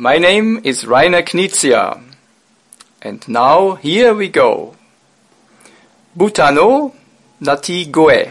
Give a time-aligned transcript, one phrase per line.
[0.00, 2.00] My name is Rainer Knizia.
[3.02, 4.74] And now here we go.
[6.16, 6.94] Butano
[7.42, 8.30] Nati Goe.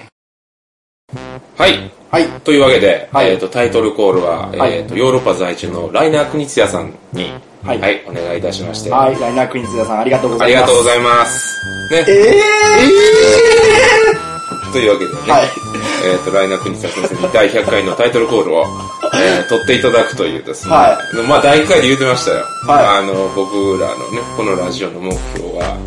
[1.59, 1.91] はい。
[2.09, 2.27] はい。
[2.41, 10.61] というわけで、はいえっ、と、タイトルコールは、はいえっ、と、ヨーロッパ在住のライナー・クニツヤさんに、は、はいいお願いいたしまして、はい、ライナークイーンズさんありがとうごあざいます。
[10.61, 11.93] りがとうございます。
[11.93, 12.05] ね。
[12.07, 13.88] え
[14.71, 15.47] というわけでね、はい。
[16.05, 18.65] えっ、と、ライナー・クニツヤ先生に第100回のタイトルコールを、
[19.13, 20.97] えー取っていただくというですね、は
[21.27, 22.45] まあ、第1回で言ってましたよ。
[22.67, 22.85] はい。
[22.85, 25.77] あの、僕らのね、このラジオの目標は、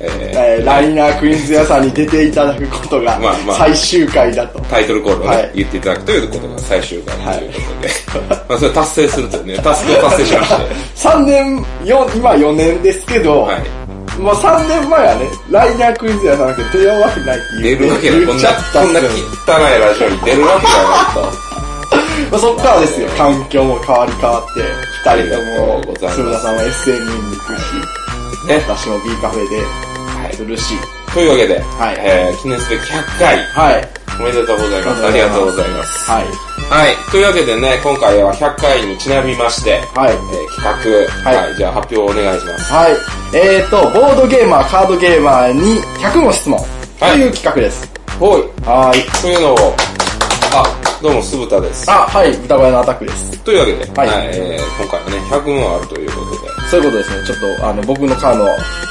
[0.00, 3.56] えーえーライナークイーンズ屋さんに出ていただくことがまあまあ。
[3.56, 4.60] 最終回だと。
[4.62, 5.52] タイトルコールをね、はい。
[5.56, 10.62] 言っていただくということが最終回ということで、まあそれ達成するというね、タスクを達成しまして、
[11.08, 13.85] 3年、よ今4年ですけど、はい。
[14.18, 18.26] もう3年前はね、ライナークイズ屋さんなんて出るわけないって出言るわけない。
[18.26, 21.46] こんなこんな汚いラジオに出るわけがないと。
[22.32, 24.62] まあ、そっからですよ、環境も変わり変わって、
[25.04, 28.64] 二人とも鶴田さんは SN に行くし、ね。
[28.66, 30.74] 私も B カフェで、するし、
[31.16, 33.88] というわけで、はいえー記念すべき100回、はい。
[34.20, 35.06] おめでとうございます。
[35.06, 36.10] ありがとうございます。
[36.10, 36.24] はい。
[36.68, 36.96] はい。
[37.10, 40.12] というわけでね、今回は100回にちなみまして、はい。
[40.12, 42.70] えー企画、はいはい、じゃあ発表お願いします。
[42.70, 42.92] はい。
[43.32, 46.60] えーと、ボードゲーマー、カードゲーマーに100の質問
[47.00, 47.90] とはいいう企画です。
[48.20, 48.42] ほい。
[48.66, 49.22] はい。
[49.22, 49.95] というのを、あ、
[51.02, 51.90] どうも、酢豚です。
[51.90, 52.32] あ、はい。
[52.38, 53.38] 豚小屋のアタックです。
[53.44, 57.26] というわけで、はいえー今回はね、100問あるということで、そういうことですね。
[57.26, 58.46] ちょっと、あの、僕のカーの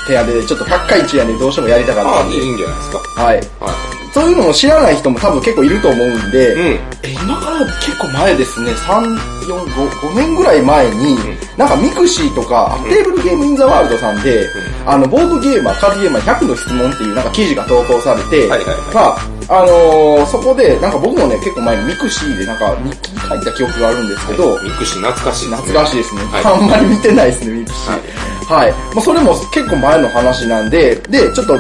[0.06, 2.98] 提案で、ちょっと100回一夜にどうしてもやりたかったああ、んでいいんじゃないですか。
[3.24, 3.36] はい。
[3.38, 4.05] はい。
[4.16, 6.62] そういうのも知らない人も多分結構いると思うんで、うん。
[7.04, 9.02] え今から結構前ですね、3、
[9.44, 11.18] 4、5、5年ぐらい前に、
[11.58, 14.48] なんか mixi とか、テーブルゲームインザワールドさんで、
[14.86, 25.68] あの、ボードゲーマー、カードゲーマー100の質問っていうなんか記事が投稿されて、はいはいはいまあ、あのーそこで、なんか僕もね、結構前に mixi でなんか日記に書いた記憶があるんですけど、 mixi 懐かしいですね。
[25.68, 26.22] 懐かしいですね。
[26.32, 28.54] はいあんまり見てないですね、 mixi。
[28.56, 28.72] はい。
[28.72, 31.60] まあ、それも結構前の話なんで、で、ちょっと、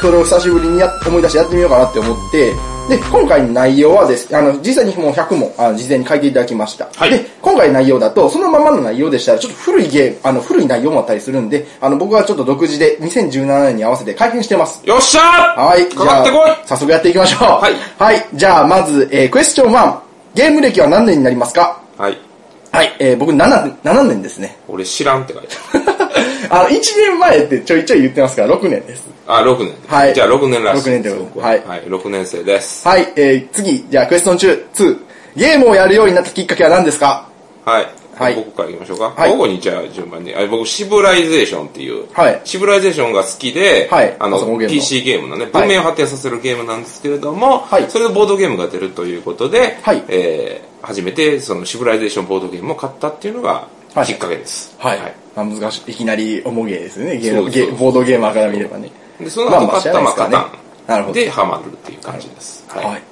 [0.00, 2.52] それを久しぶりにや思い出してやってみようかなって思って、
[2.88, 6.88] で、今回の内容はです、あの、実際にもう100も、あの、事前に書いていただきました。
[6.96, 14.80] はいで、今回の内容だと、そのままの内容でしたら、ちょっと古いゲーム、あの、古い内容もあったりするんで、あの、僕はちょっと独自で2017年に合わせて改編してます。
[14.84, 15.86] よっしゃーはい。
[15.90, 17.42] かかってこい早速やっていきましょう。
[17.62, 18.26] はいはい。
[18.34, 19.98] じゃあ、まず、えークエスチョン1。
[20.34, 21.80] ゲーム歴は何年になりますか？
[21.98, 22.18] はい。
[22.72, 22.96] はい。
[22.98, 24.56] えー僕7、7年ですね。
[24.68, 25.48] 俺知らんって書いて
[26.50, 29.08] あの、1年前ってちょいちょい言ってますから、6年です。
[29.26, 29.72] あ、6年。
[29.86, 30.14] はい。
[30.14, 30.88] じゃあ6年らしい。
[30.88, 31.64] 6年ではい。
[31.64, 32.86] はい、6年生です。
[32.86, 34.66] はい、えー、次、じゃあクエスチョン中。
[34.74, 34.98] 2。
[35.36, 37.28] ゲームをやるようになったきっかけは何ですか？
[37.64, 37.86] はい。
[38.18, 38.34] はい。
[38.34, 39.14] 僕から行きましょうか。
[39.16, 39.30] はい。
[39.30, 40.34] 交互にじゃあ順番に。
[40.34, 42.40] あ僕、シビライゼーションっていう、はい。
[42.44, 44.16] シビライゼーションが好きで、はい。
[44.18, 45.38] あの PC ゲームの。
[45.38, 47.88] ね、文明を発展させるゲームなんですけれども、はい。
[47.88, 50.02] それでボードゲームが出るということで、はい。
[50.08, 54.74] えー初めてそのシビライゼーションボードゲームを買ったっていうのがはいきっかけです。
[54.78, 54.98] はい。
[55.34, 55.90] まあ難しい。
[55.90, 57.18] いきなり重げですね。
[57.18, 58.90] ゲーボードゲーマーから見ればね。
[59.18, 62.64] で、その後買ったまあまあまあ知らなるほどカタンでハマるっていう感じです。
[62.68, 62.84] はい。
[62.84, 63.02] はい。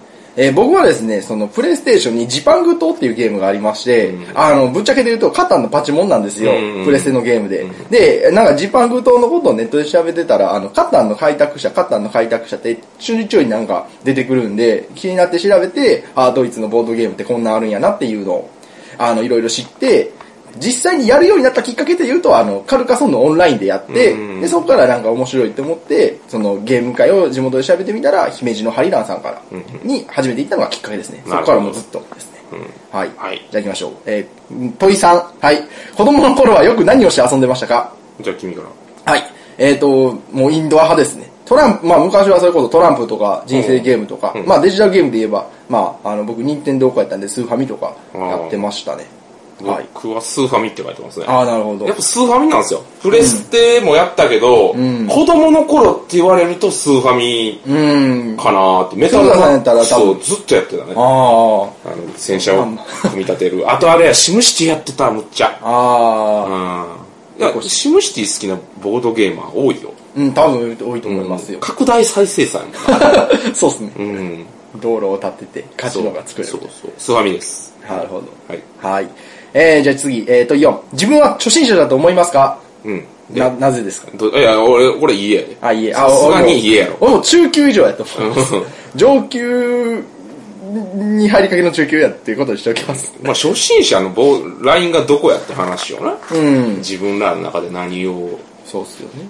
[0.41, 7.66] えー僕はですね、そのプレイステーションにジパング島っていうゲームがありまして、あの、ぶっちゃけで言うとカタンのパチモンなんですよ、うんプレステのゲームで。
[7.91, 18.50] で、なんかジパング島のことをネットで調べてたら、あの、カタンの開拓者、カタンの開拓者って、ちょいちょいなんか出てくるんで、気になって調べて、あードイツのボードゲームってこんなんあるんやなっていうのを、
[18.97, 20.12] あの、いろいろ知って、
[20.58, 29.42] 実際にやるようになったきっかけで言うと、あの、カルカソンのオンラインでやって、うんで、そこからなんか面白いって思って、そのゲーム会を地元で調べてみたら、姫路のハリランさんから、
[29.82, 31.22] に初めて行ったのがきっかけですね。
[31.26, 32.38] そこからもうずっとですね。
[32.91, 33.10] はい。
[33.16, 33.92] はいじゃあ行きましょう。
[34.06, 35.22] えー、問いさん。
[35.41, 35.62] はい。
[35.97, 37.92] 子供の頃はよく何をして遊んでましたか？
[38.20, 39.12] じゃあ君から。
[39.12, 39.22] はい。
[39.58, 41.30] えっ、と、もうインドア派ですね。
[41.44, 49.06] トランプ、まあ昔はそれこそトランプとか人生ゲームとか、うんまあデジタルゲームで言えば、まああの僕任天堂子やったんでスーファミとかやってましたね。
[49.64, 49.86] はい。
[49.94, 51.26] 僕はスーファミって書いてますね。
[51.28, 51.96] ああ、なるほどやっ。
[51.96, 52.82] ぱスーファミなんですよ。
[53.02, 58.36] プレステもやったけど、ん子供の頃って言われるとスーファミうーん。
[58.36, 58.97] かなーって。
[58.97, 60.92] メタルそうだたら多そ分う、ずっとやってたね。
[60.97, 61.70] ああの、
[62.16, 62.78] 戦車を組
[63.14, 63.64] み立てる。
[63.70, 65.58] あとあれや、シムシティやってた、むっちゃ。
[65.62, 66.47] あ。
[66.48, 66.86] あ
[67.38, 67.42] うん。
[67.42, 69.92] いや、シムシティ好きなボードゲーマー多いよ。
[69.94, 70.21] あ。
[70.21, 71.59] うん、多分多いと思いますよ。
[71.60, 73.92] 拡大再生産や そうっすね。
[73.98, 74.47] うん。
[74.80, 76.60] 道路を立ててカジノが作れるそう。
[76.60, 76.92] そう。
[76.98, 77.74] スーファミです。
[77.88, 78.27] なるほど。
[78.48, 78.62] はい。
[78.83, 79.09] はい。
[79.54, 80.78] えー、じゃあ次、えーと、4。
[80.92, 82.59] 自分は初心者だと思いますか？
[82.84, 83.04] うん。
[83.30, 84.10] でな、なぜですか？
[84.15, 85.56] どいや、俺、俺家やで。
[85.60, 85.95] あ、いえ。
[85.95, 86.97] さすがに家やろ。
[87.00, 88.54] 俺も中級以上やと思います。
[88.95, 90.04] 上級
[90.95, 93.15] に入りかけの中級やっていうことにしておきます。
[93.22, 96.16] まあ、初心者のボーラインがどこやって話よな。
[96.30, 96.77] うん。
[96.77, 98.39] 自分らの中で何を。
[98.66, 99.27] そうっすよね。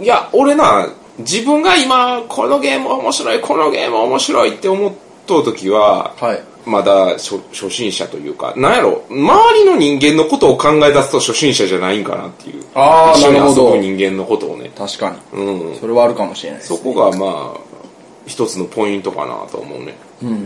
[0.00, 4.92] いや、俺な、自分が今、このゲーム面白い、このゲーム面白いって思っ
[5.26, 6.42] とう時は、はい。
[6.66, 12.64] まだ初初心者というか、なんやろ、周りの人間のことを考え出すと初心者じゃないんかなっていう。
[12.74, 14.70] あー一緒になるほど人間のことをね。
[14.76, 15.40] 確かに。
[15.40, 15.76] うん。
[15.76, 17.60] それはあるかもしれないです、そこがまあ、
[18.26, 19.94] 一つのポイントかなと思うね。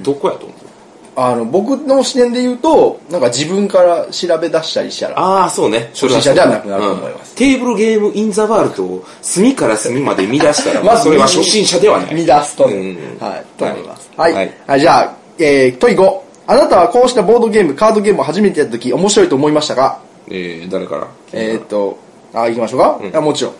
[0.02, 0.70] どこやと思う？
[1.17, 5.90] あの、僕の視点で言うと、なんか自分から調べ出したりしたら、ああ、そうね。
[5.93, 12.14] 初心者ではなくなると思いますうんテーブルゲームインザワールドを隅から隅まで見出したら、 まあそれは初心者ではない。
[12.14, 14.11] 見出すとね、うんはい、と思います。
[14.17, 14.32] はい。
[14.32, 16.20] はいはい、じゃあ、えー、問い5。
[16.46, 20.00] あなたはこうしたボードゲーム、カードゲームを初めてやった時面白いと思いましたか？
[20.28, 21.06] えー、誰から？
[21.32, 21.96] えーっと、
[22.34, 23.54] あ、行きましょうか、いやもちろん。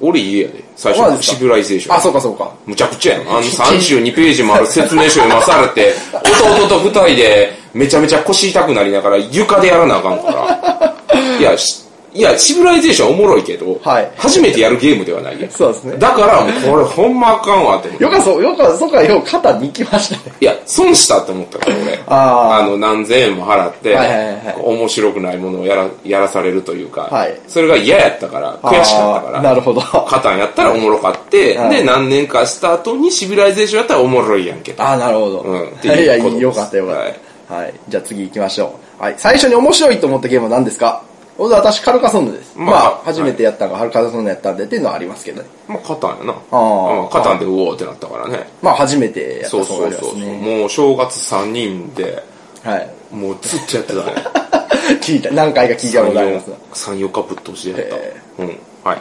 [0.00, 0.64] 俺からやで。
[0.76, 1.36] 最初、マジですか？
[1.36, 1.96] シビライゼーション。
[1.96, 2.52] あ、そうかそうか。
[2.66, 3.22] むちゃくちゃやん。
[3.22, 10.94] あの 32ページもある説明書読まされて、弟と二人でめちゃめちゃ腰痛くなりながら床でやらなあかんから。
[11.38, 11.85] いや、し
[12.16, 20.34] いや、シビライゼーションおもろいけど、はい初めてやるゲームではないやんそうですねだからもうこれほんまあかんわってよかそう、よかそこはよう肩に行きましたね。
[20.40, 21.98] いや、損したって思ったから俺。
[22.06, 29.42] あーの、何千円も払って、はいはいはい面白くないものをやらやらされるというか、はいそれが嫌やったから、悔しかったから。
[29.42, 29.80] なるほど。
[29.80, 34.82] カタンやったらおもろかって、はいで、何年かした後にシビライゼーションやったらおもろいやんけど。
[34.82, 35.40] ああ、なるほど。
[35.40, 36.96] うんっていやいや、よかったよかっ
[37.48, 37.54] た。
[37.54, 37.74] はい。
[37.88, 39.02] じゃあ次行きましょう。
[39.02, 39.14] はい。
[39.18, 41.02] 最初に面白いと思ったゲームは何ですか？
[41.38, 42.56] 私、カルカソンヌです。
[42.56, 45.48] まあまあ、はい初めてやったのがカルカソンヌやったんでっていうのはありますけどね。
[45.68, 46.32] まあ、カタンやな。
[46.32, 48.48] あーうんカタンでうおーってなったからね。
[48.62, 50.16] まあ、初めてやったそうそうそう。
[50.16, 52.22] もう正月3人で、
[52.64, 52.90] はい。
[53.14, 54.14] もうずっとやってたね。
[55.00, 56.90] 聞いた、何回か聞いたことあります。
[56.90, 57.90] 3、4日ぶっ通しでやっ
[58.36, 58.42] た。
[58.42, 58.58] うん。
[58.84, 58.98] はい。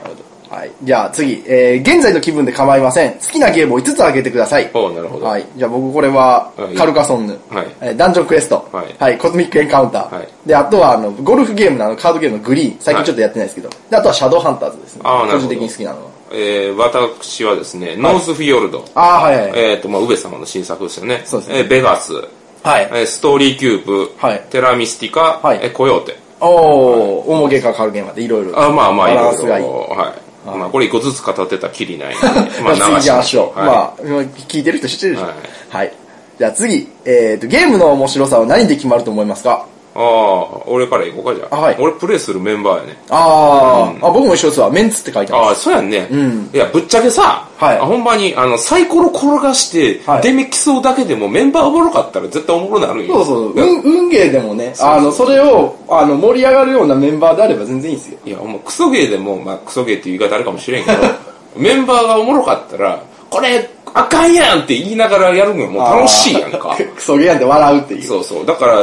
[0.55, 0.71] はい。
[0.83, 3.13] じゃあ次、えー、現在の気分で構いません。
[3.13, 4.69] 好きなゲームを5つ挙げてください。
[4.73, 5.25] おうなるほど。
[5.25, 5.45] はい。
[5.57, 7.37] じゃあ僕これははい、カルカソンヌ。
[7.49, 8.67] はいえーダンジョンクエスト。
[8.71, 10.15] はいコズミックエンカウンター。
[10.15, 12.77] はいで、あとは、あの、ゴルフゲームのあの、カードゲームのグリーン。
[12.79, 13.69] 最近ちょっとやってないですけど。
[13.89, 15.01] で、あとはシャドウハンターズですね。
[15.03, 16.11] あーなるほど個人的に好きなのは。
[16.31, 18.85] えー、私はですね、ノースフィヨルド。
[18.95, 19.51] ああ、はいはい。
[19.55, 21.23] えっ、と、まあ、ウヴェ様の新作ですよね。
[21.25, 22.89] そうですねえーベガス、はい。
[22.91, 26.17] えーストーリーキューブ、はいテラミスティカ、はいえーコヨーテ。
[26.41, 28.61] おー、重ゲーか軽ゲーまでいろいろ。
[28.61, 29.65] あまあまあ、いろいバランスがいい。
[29.65, 29.87] ろ。
[29.89, 30.24] はい。
[30.45, 32.15] まあ、これ一個ずつ語ってたらきりない。
[32.63, 33.59] まあ、次行きましょう。
[33.59, 35.25] はい、まあ、聞いてる人知ってるでしょ。
[35.25, 35.35] はい
[35.69, 35.93] はい。
[36.37, 39.65] じゃあ次、えっと、ゲームの面白さは何で決まると思いますか？
[39.97, 41.55] ああ、俺から行こうか、じゃあ。
[41.55, 42.97] あはい俺プレイするメンバーやね。
[43.09, 44.69] あー、あ、僕も一緒ですわ。
[44.69, 45.61] メンツって書いてああ、ます。
[45.61, 46.01] そうやんね。
[46.11, 53.15] んいや、ぶっちゃけさ、はいあほんまに、あの、サイコロ転がして、はいデメ競うだけでもメンバーおもろかったら絶対おもろなるんよ。
[53.15, 53.53] そうそう。
[53.55, 58.19] いや運、運ゲーでもね、あの、それを、あの、盛り上がるようなメンバーであれば全然いいんですよ。
[58.25, 60.97] いや、もうクソゲーでも、まあクソゲーっていう言い方あるかもしれんけど、
[61.55, 62.99] メンバーがおもろかったら、
[63.29, 68.03] これ、あかんやんって言いながらやるのも楽しいやんか クソゲーなんて笑うっていう。
[68.03, 68.45] そうそう。
[68.45, 68.81] だから、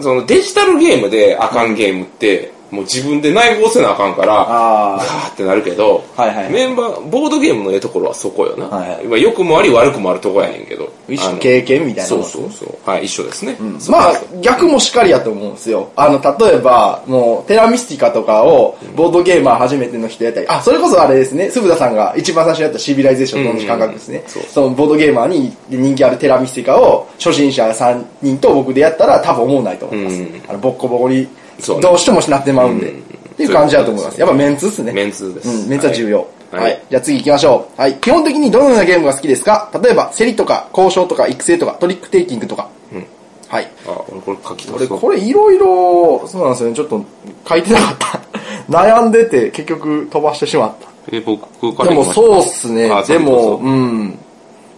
[0.00, 8.66] そのデジタルゲームであかんゲームって、もう自分で内包せなあかんから、あガーってなるけど、はいはいメンバー、ボードゲームのええところはそこよな。
[8.66, 10.90] はいはいまあ良くもあり悪くもあるとこやねんけど。
[11.08, 12.88] 一種経験みたいなそうそうそう。
[12.88, 13.56] はい、一緒ですね。
[13.78, 15.90] そうまあ、逆もしっかりやと思うんですよ。
[15.96, 24.22] あの、例えば、もう、テラミスティカとかを、ボードゲーマー初めての人やったり、あ、それこそあれですね、鈴田さんが一番最初にやったシビライゼーションと同じ感覚ですね。
[24.26, 30.16] そうその、ボードゲーマーに人気あるテラミスティカを、初心者3人と僕でやったら多分思わないと思います。
[30.16, 31.28] うんあの、ボッコボコに、
[31.60, 32.90] そうねどうしてもなってまうんで。
[32.90, 34.20] うんっていう感じだと思います。
[34.20, 34.92] やっぱメンツっすね。
[34.92, 35.48] メンツです。
[35.48, 36.18] うん、メンツは重要。
[36.52, 36.82] はいはい。
[36.90, 37.80] じゃあ次行きましょう。
[37.80, 37.94] はい。
[37.94, 39.70] 基本的にどのようなゲームが好きですか？
[39.82, 42.68] 例えば、競りとか、交渉とか、育成とか、トリックテイキングとか。
[42.92, 43.06] うん
[43.48, 43.70] はい。
[43.86, 45.00] あ、俺これ書き足俺、そう。
[45.00, 46.76] これいろいろ、そうなんですよね。
[46.76, 47.02] ちょっと
[47.48, 48.20] 書いてなかった。
[48.68, 50.72] 悩んでて、結局飛ばしてしまっ
[51.10, 51.88] え、僕かた。
[51.88, 53.02] でもそうっすねあ。
[53.04, 54.18] でも、そうん。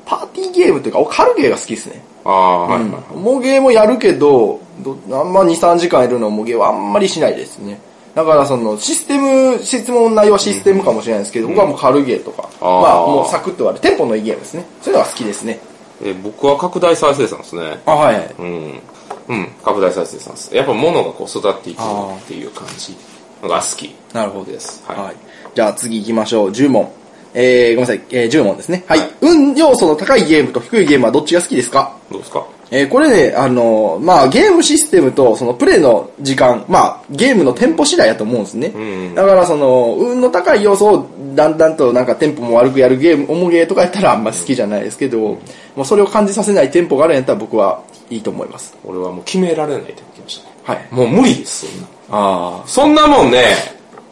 [0.06, 2.00] パーティーゲームというか、お軽ゲーが好きですね。
[2.24, 2.90] ああ、はいはい。
[3.16, 7.80] 重ゲーもやるけど、どあんま2、3時間いるの重ゲーはあんまりしないですね。
[8.14, 14.64] だからそのシステム、質問内容はシステムかもしれないですけど、僕はもう軽ゲーとか、まあもうサクッと割る、テンポのいいゲームですね。
[14.82, 15.58] そういうのが好きですね。
[16.04, 17.80] え、僕は拡大再生産ですね。
[17.86, 18.34] あ、はいはい。
[18.38, 18.80] うん。
[19.28, 20.54] うん、拡大再生産です。
[20.54, 21.84] やっぱ物がこう育っていくっ
[22.26, 22.94] ていう感じ
[23.42, 23.94] が好き。
[24.12, 24.98] なるほどですはい。
[24.98, 25.14] はい
[25.54, 26.50] じゃあ次行きましょう。
[26.50, 26.90] 10問。
[27.34, 28.00] えー、ごめんなさい。
[28.10, 28.84] えー、10問ですね。
[28.88, 28.98] はい。
[28.98, 31.94] はい運要素の高いゲームと低いゲームはどっちが好きですか？
[32.10, 32.44] どうですか？
[32.74, 38.68] えーこれね、あのーまあ、ゲームシステムと、そのプレイの時間、まあ、ゲームのテンポ次第やと思うんですね。
[38.68, 45.38] んだから、その、運の高い要素をだんだんとなんかテンポも悪くやるゲーム、重ゲーとかやったらあんま好きじゃないですけど、も
[45.82, 48.74] うそれを感じさせないテンポがあるんやったら僕はいいと思います。
[48.86, 50.54] 俺はもう決められないってきましたね。
[50.64, 50.88] はい。
[50.90, 51.86] もう無理です、そんな。
[52.08, 53.54] あそんなもんね、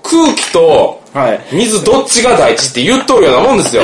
[0.03, 1.21] 空気とあ。
[1.21, 1.41] はい。
[1.51, 3.83] 水どっちが大事って言っとるようなもんですよ。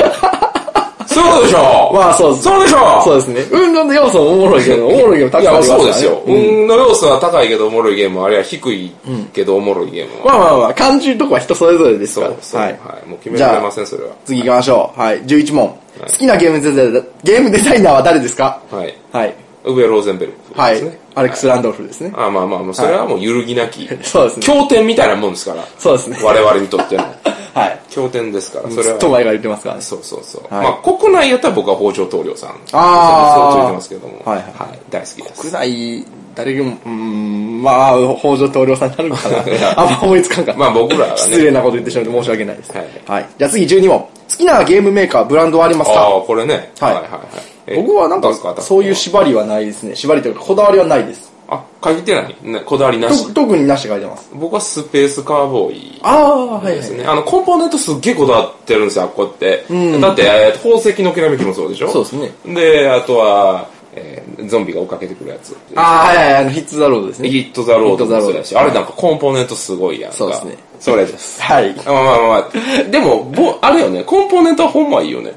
[1.21, 2.43] そうでしょまあ、そうです。
[2.43, 3.45] そうでしょそうですね。
[3.51, 5.83] 運の要素もおもろいけど、 おもろいゲームたくいや、さんありますから、ね。
[5.83, 6.21] そうですよ。
[6.25, 8.91] うん運の要素は高いけどおもろいゲームもあれは低い
[9.33, 10.25] けどおもろいゲームも。
[10.25, 12.27] まあまあまあ、感じるとこは人それぞれですから。
[12.27, 12.61] そう、そう。
[12.61, 13.09] ははいい。。
[13.09, 14.09] もう決められません、それは。
[14.25, 15.01] 次行きましょう。
[15.01, 15.21] はい。
[15.23, 15.67] 11問。
[15.99, 18.59] 好きなゲームデザイナー、ゲームデザイナーは誰ですか？
[18.71, 18.93] はい。
[19.11, 19.33] はい。
[19.65, 20.81] ウェローゼンベルクはい。
[21.15, 22.11] アレックス・ランドルフですね。
[22.15, 24.45] あまあまあまあ、それはもう揺るぎなき、 そうですね。
[24.45, 25.63] 経典みたいなもんですから。
[25.79, 26.17] そうですね。
[26.23, 27.03] 我々にとっての。
[27.59, 27.79] はい。
[27.89, 29.09] 経典ですから、それはと。
[29.09, 29.81] 前から言ってますからね。
[29.81, 30.53] そうそうそう。
[30.53, 32.49] はいまあ、国内やったら僕は北条棟梁さん。
[32.73, 34.21] あーそうついてますけども。
[34.25, 35.41] はいはい大好きです。
[35.41, 39.37] 国内、誰でも、うーん、まあ、北条棟梁さんになるのかな。
[39.81, 40.59] あんま思いつかんかった。
[40.59, 41.13] まあ僕らはね。
[41.17, 42.71] 失礼なこと言ってしまって申し訳ないです。
[42.71, 43.25] はいはい。
[43.37, 43.99] じゃあ次12問。
[43.99, 45.99] 好きなゲームメーカー、ブランドはありますか？
[45.99, 46.71] ああ、これね。
[46.79, 47.21] はいはいはいはい
[47.67, 47.75] え。
[47.75, 49.95] 僕はなんかそういう縛りはないですね。
[49.95, 51.31] 縛りというか、こだわりはないです。
[51.49, 52.35] あ、書いてない？
[52.43, 53.33] ねこだわりなしと。
[53.33, 54.29] 特になしって書いてます。
[54.33, 57.05] 僕はスペースカーボーイああ、はいですね。
[57.05, 59.35] あの、コンポーネントすっげえこだわってるんですよ、こうやっ
[59.67, 59.73] て。
[59.73, 61.89] んだって、えー宝石のきらめきもそうでしょ？
[61.89, 62.31] そうですね。
[62.53, 65.55] で、あとは、えーゾンビが追っかけてくるやつ。
[65.75, 67.29] ああ、はいはい、あの、ヒッツ・ザ・ロードですね。
[67.29, 70.17] ヒット・ザ・ロードもそうやし、ヒットザロードあれなんかコンポーネントすごいやんか。
[70.17, 70.57] そうですね。
[70.79, 71.41] それです。
[71.41, 71.73] はい。
[71.73, 72.83] まあまあまあまあ。
[72.91, 75.33] でも、ぼあれよね、コンポーネントはほんまいいよね。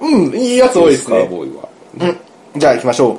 [0.00, 1.28] うん、いいやつ多いですスカーね。
[1.28, 1.68] ボーイは。
[2.00, 2.60] うん。
[2.60, 3.18] じゃあ行きましょう。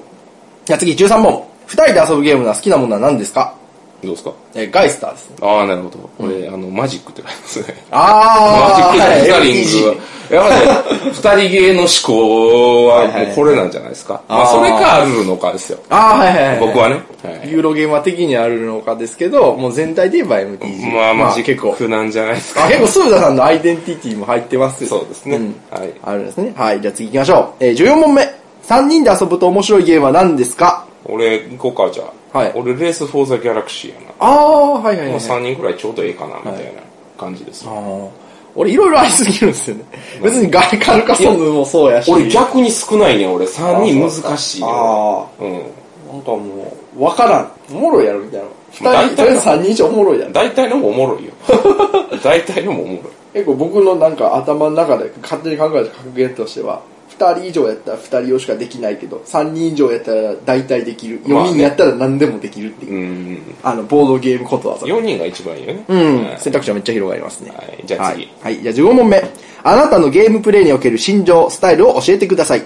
[0.65, 1.47] じゃあ次13問。
[1.71, 3.55] 二人で遊ぶゲームの好きなものは何ですか？
[4.03, 4.33] どうですか？
[4.55, 5.35] えーガイスターですね。
[5.41, 5.97] ああ、なるほど。
[6.17, 7.85] これ、あの、マジックって書いてますね。
[7.91, 9.95] ああ、マジック・ザ・リングは。
[10.31, 10.49] やっ
[10.89, 14.21] ぱね、二人ゲーの思考はもうこれなんじゃないですか？
[14.27, 15.79] まあ、それかアルルのかですよ。
[15.89, 16.59] ああ、はいはいはい。
[16.59, 16.95] 僕はね。
[17.23, 20.91] はいユーロゲームは的にあるのかですけど、もう全体で言えば MTG。
[20.93, 21.71] まあ、マジ結構。
[21.71, 22.65] ックなんじゃないですか。
[22.65, 26.53] あ、結構、スーダさんのアイデンティティも入ってますよそうですねんはいあるんですね。
[26.57, 27.63] はい、じゃあ次行きましょう。
[27.63, 28.33] えー、14問目。
[28.67, 30.85] 3人で遊ぶと面白いゲームは何ですか？
[31.05, 32.03] 俺、行こうか、じゃ
[32.33, 32.37] あ。
[32.37, 34.07] はい俺、レース・フォー・ザ・ギャラクシーやな。
[34.19, 35.21] ああ、はいはいはい、もうはい。
[35.21, 36.81] 3人くらいちょうどええかな、みたいな
[37.17, 37.71] 感じですよ。
[37.71, 39.85] あー俺いろいろありすぎるんですよね。
[40.21, 42.11] 別にガイカルカソンヌもそうやし。
[42.11, 43.45] 俺、逆に少ないね、俺。
[43.45, 44.67] 3人難しいよ。
[44.69, 45.55] あうん。
[45.55, 47.51] あ、なんかもう、わからん。
[47.71, 48.47] おもろいやろみたいな。
[48.71, 50.33] 二人、とりあえず3人以上おもろいやろ。
[50.33, 51.31] 大体のもおもろいよ。
[52.23, 53.01] 大体のもおもろい。
[53.33, 56.81] 結構僕のなんか頭の中で勝手に考えた格言としては、
[57.29, 61.21] 2人以上やったら2人用しかできないけど、3人以上やったら大体できる。
[61.23, 63.55] 4まあね人やったら何でもできるっていう、うん。
[63.63, 64.85] あの、ボードゲームことわざ。
[64.85, 65.85] 4人が一番いいよね。
[65.87, 66.33] うんは。
[66.35, 67.51] い選択肢はめっちゃ広がりますね。
[67.51, 68.53] はいじゃあ次はい。
[68.55, 69.23] はい、じゃあ15問目。
[69.63, 72.65] あなたのゲームプレイにおける心情、スタイルを教えてください。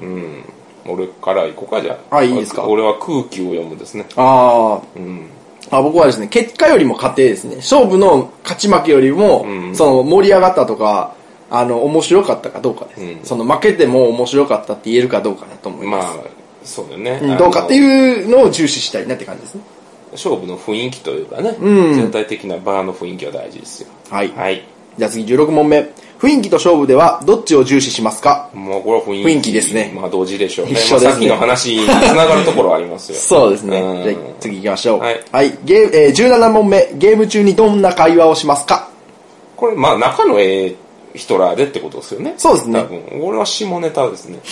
[0.00, 0.44] うん。
[0.88, 2.16] 俺から行こうか、じゃあ。
[2.18, 2.64] あいいですか？
[2.66, 4.06] 俺は空気を読むですね。
[4.16, 5.26] あうん。
[5.70, 5.78] あ。
[5.78, 7.56] あ僕はですね、結果よりも過程ですね。
[7.56, 11.14] 勝負の勝ち負けよりも、うんその盛り上がったとか、
[11.50, 13.00] あの、面白かったかどうかです。
[13.00, 16.16] うんその負けても面白かったって言えるかどうかなと思います。
[16.16, 16.26] まあ、
[16.64, 17.20] そうだよね。
[17.22, 17.76] うんどうかってう。
[17.76, 19.60] いうのを重視したいなって感じですね。
[20.12, 21.56] 勝負の雰囲気というかね。
[21.60, 23.88] うん全体的なバーの雰囲気は大事ですよ。
[24.10, 24.32] はい。
[24.34, 24.62] はい。
[24.98, 25.88] じゃあ次16問目。
[26.18, 28.48] 雰囲気と勝負ではどっちを重視しますか？
[28.54, 29.28] もうこれは雰囲気。
[29.28, 30.72] 雰囲気ですねまあ同時でしょうね。
[30.72, 33.18] 一緒ですねまあさっきの話につながるところはありますよ。
[33.20, 33.78] そうですね。
[33.80, 35.00] うんじゃあ次行きましょう。
[35.00, 35.10] は
[35.42, 36.90] いゲーえー17問目。
[36.94, 38.88] ゲーム中にどんな会話をしますか？
[39.56, 40.40] これ、まあ仲の
[41.16, 42.34] ええ人らでってことですよね。
[42.36, 43.02] そうですね多分。
[43.22, 44.38] 俺は下ネタですね。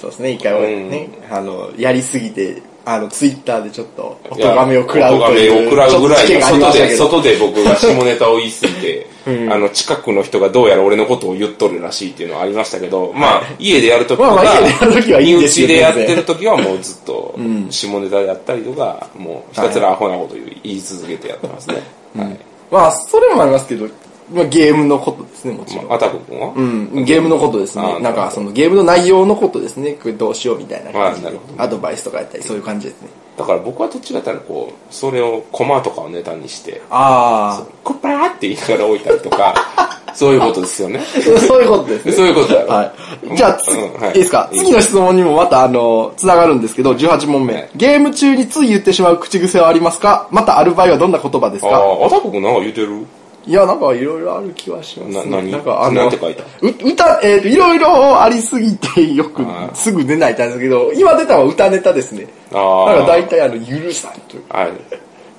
[0.00, 0.32] そうですね。
[0.32, 5.52] 一回はうんね、あの、やりすぎて、あの、ツイッターでちょっと、お咎めを食らうお咎という。
[5.52, 17.34] めを食らうぐらい外で、外で僕が下ネタを言い過ぎて、あの、近くの人がどうやら俺のことを言っとるらしいっていうのはありましたけど、まあ、家でやるときまあまあ家でやる時は いいん身ですよ内でやって全るときはもうずっと、
[17.70, 21.82] 下ネタやったりとか、もうひたすらアホなこと言い続けてやってますね。
[22.16, 22.36] はい。
[22.70, 23.86] まあ、それもありますけど、
[24.30, 25.86] まあ、ゲームのことですね、もちろん。
[25.86, 26.52] まあ、アタク君は？
[26.54, 27.94] うん、ゲームのことですあね。
[27.96, 29.92] ーなんか、そのゲームの内容のことですね。
[29.92, 33.08] これどうしようみたいな感じであーなるほどアドバイスとかやったり、そういう感じですね。
[33.38, 39.54] だから僕はどっちかっていうとこう、それをコマとかをネタにして、あコッパーって言いながら置いたりとか、
[40.14, 40.98] そういうことですよね。
[41.00, 42.12] あ、そういうことですね。
[42.12, 42.68] そういうことだろ。
[42.68, 42.92] は
[43.32, 43.36] い。
[43.36, 44.48] じゃあ、つうんはいいいですか？
[44.52, 47.54] 次の質問にもまた、あの、つながるんですけど、18問目。
[47.54, 50.26] はいゲーム中につい言ってしまう口癖はありますか？
[50.32, 51.68] またある場合はどんな言葉ですか？
[51.70, 53.06] ああ、アタク君なんか言うてる？
[53.48, 55.30] いや、なんかいろいろある気はします、ね。
[55.30, 55.50] な何？
[55.50, 56.44] なんかあの、て書いた？
[56.60, 62.26] う歌、えっ、と、いろいろありすぎてよくあーすぐ出ないタイプですけど、今出たのは歌ネタですね。
[62.52, 62.92] ああ。
[62.92, 64.72] なんか大体あの、許さんというか、はい。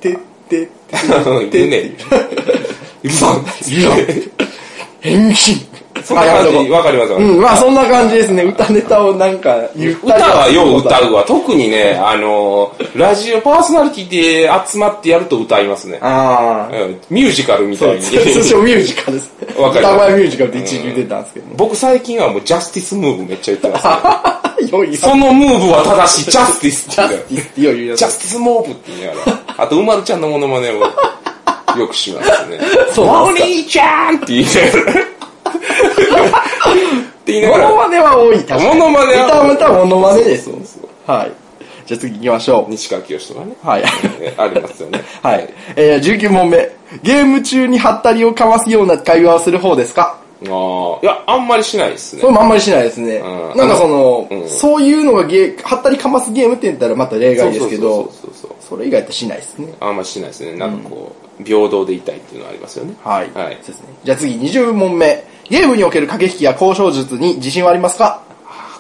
[0.02, 0.18] てっ
[0.50, 0.68] て っ
[1.52, 1.92] て、言うね。
[3.06, 3.46] 許さん。
[5.02, 5.69] 変身。
[6.04, 8.44] そんな感じ、わかりますわうん、まあそんな感じですね。
[8.44, 11.12] 歌ネタをなんか言ったり歌はよう歌う。
[11.12, 11.24] うわ。
[11.24, 16.00] 特にね、あの、ラジオパーソナリティで集まってやると歌いますね。
[16.02, 16.76] ああ。
[16.76, 18.04] うんミュージカルみたそう、いに。
[18.04, 19.48] 通称ミュージカルですね。
[19.62, 21.54] わかる歌声ミュージカルって一時言ってたんですけどね。
[21.58, 24.40] 僕最近はもうジャスティスムーブめっちゃ言ってますね。
[24.70, 26.32] そのムーブは正しい。
[26.32, 27.98] ジャスティスってジャ言うスティス。
[27.98, 29.40] ジャスティスムーブって言いながら。
[29.64, 30.82] あと、うまるちゃんのモノマネを
[31.78, 32.60] よくしますね。
[32.94, 35.09] そうお兄ちゃんって言いながら。
[35.50, 37.70] って言いなモがら。
[37.70, 38.64] ノマネは多い、確かに。
[38.66, 40.46] モノマネは歌歌モノマネです。
[40.46, 41.32] そうそうはい。
[41.86, 42.72] じゃあ次行きましょう。
[42.72, 43.56] 西川きよしとかね。
[43.64, 43.84] はい。
[44.22, 45.02] えありますよね。
[45.24, 45.50] はい。
[45.76, 46.70] えー、19問目。
[47.04, 50.18] ゲーム中にハったりをかますような会話をする方ですか？
[50.42, 50.50] ああ、
[51.04, 52.28] いや、あんまりしないですねそ。
[52.28, 53.18] れもあんまりしないですね。
[53.18, 59.74] うんなんかその、うんそういうのがゲー、はったりかますゲームって言ったらまた例外ですけど、そうそうそうそうそれ以外ってしないですね。
[59.82, 60.54] あんまりしないですね。
[60.54, 62.94] なんかこう、平等でいたいっていうのはありますよね。
[63.04, 63.30] はい。
[63.34, 63.86] はいそうですね。
[64.06, 65.24] じゃあ次、20問目。
[65.50, 68.22] ゲームにおける駆け引きや交渉術に自信はありますか？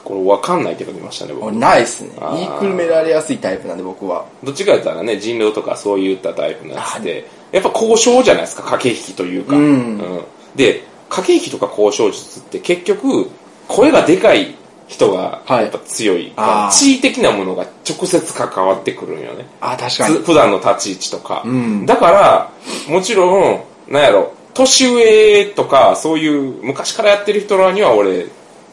[0.03, 1.57] これ分かんないって書きましたね、僕俺。
[1.57, 2.11] ないっすね。
[2.19, 4.25] 言いくるめられやすいタイプなんで僕は。
[4.43, 9.55] どっちか言ったらね、人狼とかそういったタイプのやつで、やっぱ交渉じゃないですか、駆け引きというか。
[9.55, 10.23] うん
[10.55, 13.29] で、駆け引きとか交渉術って結局、
[13.67, 14.55] 声がでかい
[14.87, 16.33] 人がはいやっぱ強い。
[16.35, 19.45] あー地位的なものが直接関わってくるんよね。
[19.61, 20.23] あ、確かにつ。
[20.23, 21.43] 普段の立ち位置とか。
[21.45, 22.51] んだから、
[22.87, 28.27] もちろん、なんやろ、年上とか、そういう昔からやってる人らには俺、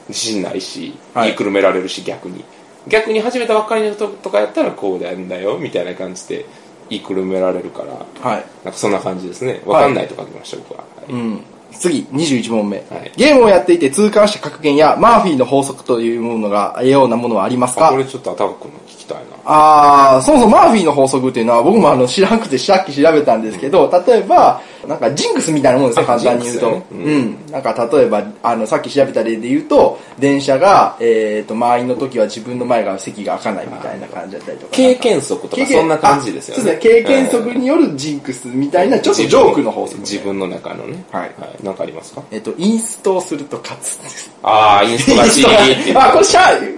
[0.08, 2.44] 自信ないし、はい言いくるめられるし、逆に。
[2.88, 6.46] 逆に始めたばっかりの人とかやったらこうやるんだよ、みたいな感じで
[6.90, 8.44] 言いくるめられるから、はい。
[8.64, 9.62] なんかそんな感じですね。
[9.64, 10.78] わかんないと書きました、僕は。
[10.78, 11.40] はいうん。
[11.72, 17.88] 次、21問目、はいゲームをやっていて痛感した格言やマーフィーの法則というものが、ようなものはありますか？
[17.88, 19.24] あこれちょっとアタックの聞きたいな。
[19.44, 26.70] あー、そもそもマーフィーの法則っていうのは僕もあの知らなくてさっき調べたんですけど、例えば、なんかジンクスみたいなもんですね、あ簡単に言うと。
[26.70, 27.52] ジンクスやねうん。
[27.52, 34.72] なんか例えば、あの、さっき調べた例で言うと、電車が、えっ、と、満員の時は自分の前が席が開かないみたいな感じだったりとか。
[34.72, 36.62] 経験則とかそんな感じですよね。
[36.62, 36.92] あそうですね。
[36.92, 40.00] 経験則によるジンクスみたいな、ちょっとジョークの法則。
[40.00, 41.04] 自分の中のね。
[41.10, 41.30] はい
[41.62, 42.22] なんかありますか？
[42.30, 44.30] えっ、と、インストをすると勝つんです。
[44.42, 45.92] ああ、インストがチリリって。
[45.92, 46.24] まあ、これ、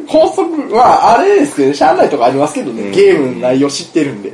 [0.06, 4.32] 法則は、あれですけど、しゃあないとかありますけどね、ゲームの内容知ってるんで。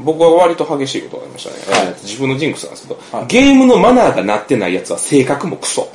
[0.00, 1.78] 僕は割と激しいことがありましたね。
[1.78, 5.88] はいえー自分のジンクスなんですけど、はいゲームのマナーがなってないやつは性格もクソ。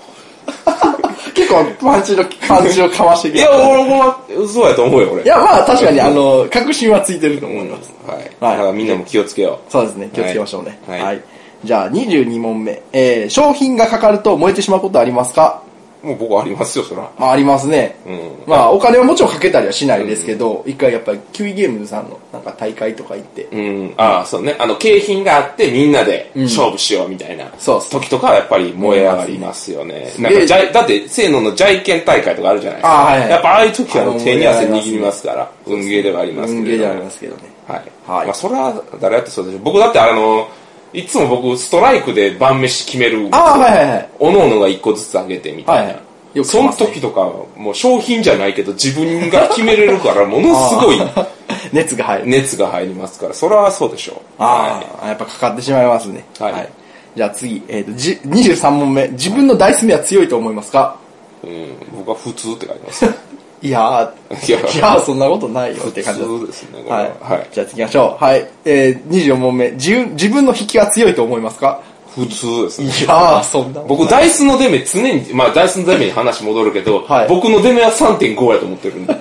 [1.34, 5.24] 結構、パンチの、パンチをかましてきいや、俺は嘘やと思うよ、俺。
[5.24, 7.92] いや、まあ、確かに、あの、確信はついてると思います。
[8.06, 8.18] はい。
[8.18, 10.80] はいだからみんなも気をつけよそうですね、気をつけましょうね。
[10.88, 11.22] はいはい。
[11.64, 12.82] じゃあ、22問目。
[12.92, 15.62] えー、商品がかかると燃えてしまうことありますか？
[15.66, 15.73] う。
[16.04, 17.10] もう僕ありますよ、そら。
[17.18, 17.96] まあ、ありますね。
[18.06, 18.20] うん。
[18.46, 23.94] まあ、お金はもちろんかけたりはしないですけど、一回やっぱり、キウイゲームズさんの、なんか大会とか行って、うん。
[23.96, 24.54] ああ、そうね。
[24.60, 27.46] あの、景品があってみんなで勝負しようみたいな。
[27.58, 30.08] そうそう時とかはやっぱり燃え上がりますよね。
[30.08, 33.02] すねなんかじゃい、だって、せーののジャイケン大会とかあるじゃないですか。
[33.02, 36.54] あはいはいやっぱああいう時はあの手に汗握りますから、運ゲーではあります。
[36.54, 37.44] 運ゲーではありますけどね。
[37.66, 37.78] はい。
[38.06, 39.60] はいまあ、それは誰やってそうでしょ。
[39.60, 40.50] 僕だってあの、
[40.94, 43.28] いつも僕、ストライクで晩飯決める。
[43.32, 44.10] ああ、はいはいはい。
[44.20, 45.82] おのおのが一個ずつあげてみたいな。
[45.84, 46.04] はいはい
[46.34, 51.00] よく聞その時とか、もう商品じゃないけど、自分が決めれるから、ものすごい
[51.72, 52.28] 熱が入る。
[52.28, 54.18] 熱が入りますから、それはそうでしょう。
[54.40, 56.26] ああ、やっぱかかってしまいますね。
[56.40, 56.70] はい
[57.16, 59.08] じゃあ次、えっ、と、じ23問目。
[59.10, 60.98] 自分のダイス目は強いと思いますか？
[61.44, 61.48] い。
[61.48, 63.06] うん、僕は普通って書いてます。
[63.64, 66.32] いやー、いやいやー、そんなことないよって感じです。
[66.32, 66.98] 普通ですね、は。
[66.98, 67.12] はい。
[67.22, 67.48] はい。
[67.50, 68.24] じゃあ次行きましょう。
[68.24, 68.46] はい。
[68.66, 69.72] えー、24問目。
[69.72, 71.80] 自分、自分の引きは強いと思いますか？
[72.14, 72.88] 普通ですね。
[72.88, 73.80] いやー、そんな。
[73.84, 79.16] 僕、ダイスの出目常に、まあ、ダイスの出目に話戻るけど、はい僕の出目は3.5やと思ってるんで。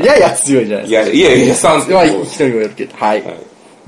[0.04, 1.10] やや強いじゃないいですか。
[1.10, 1.94] や、いやいや、3.5。
[1.94, 2.96] まあ、人にもよるけど。
[2.96, 3.22] はい。
[3.22, 3.34] はい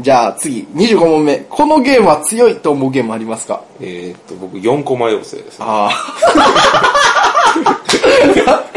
[0.00, 1.38] じゃあ次、25問目。
[1.50, 3.62] このゲームは強いと思うゲームありますか？
[3.80, 5.64] えーっと、僕、4コマ妖精ですね。
[5.68, 5.92] ああ。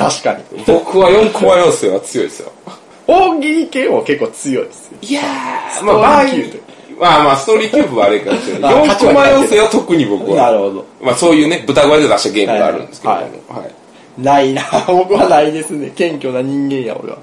[0.00, 0.44] 確かに。
[0.66, 2.52] 僕は4コマ妖精は強いですよ。
[3.06, 4.98] 大喜利系も結構強いですよ。
[5.02, 6.62] いやー、まあ、キューブ
[7.00, 8.74] まあまあ、ストーリーキューブはあれかもしれない。
[8.74, 10.36] あ4コマ妖精は特に僕は。
[10.36, 10.84] なるほど。
[11.02, 13.20] まあ、そういうね、豚声で出したゲームがあるんですけども。
[13.20, 13.28] はは
[13.66, 13.70] い
[14.18, 14.22] い。
[14.22, 15.92] ないな 僕はないですね。
[15.96, 17.18] 謙虚な人間や、俺は。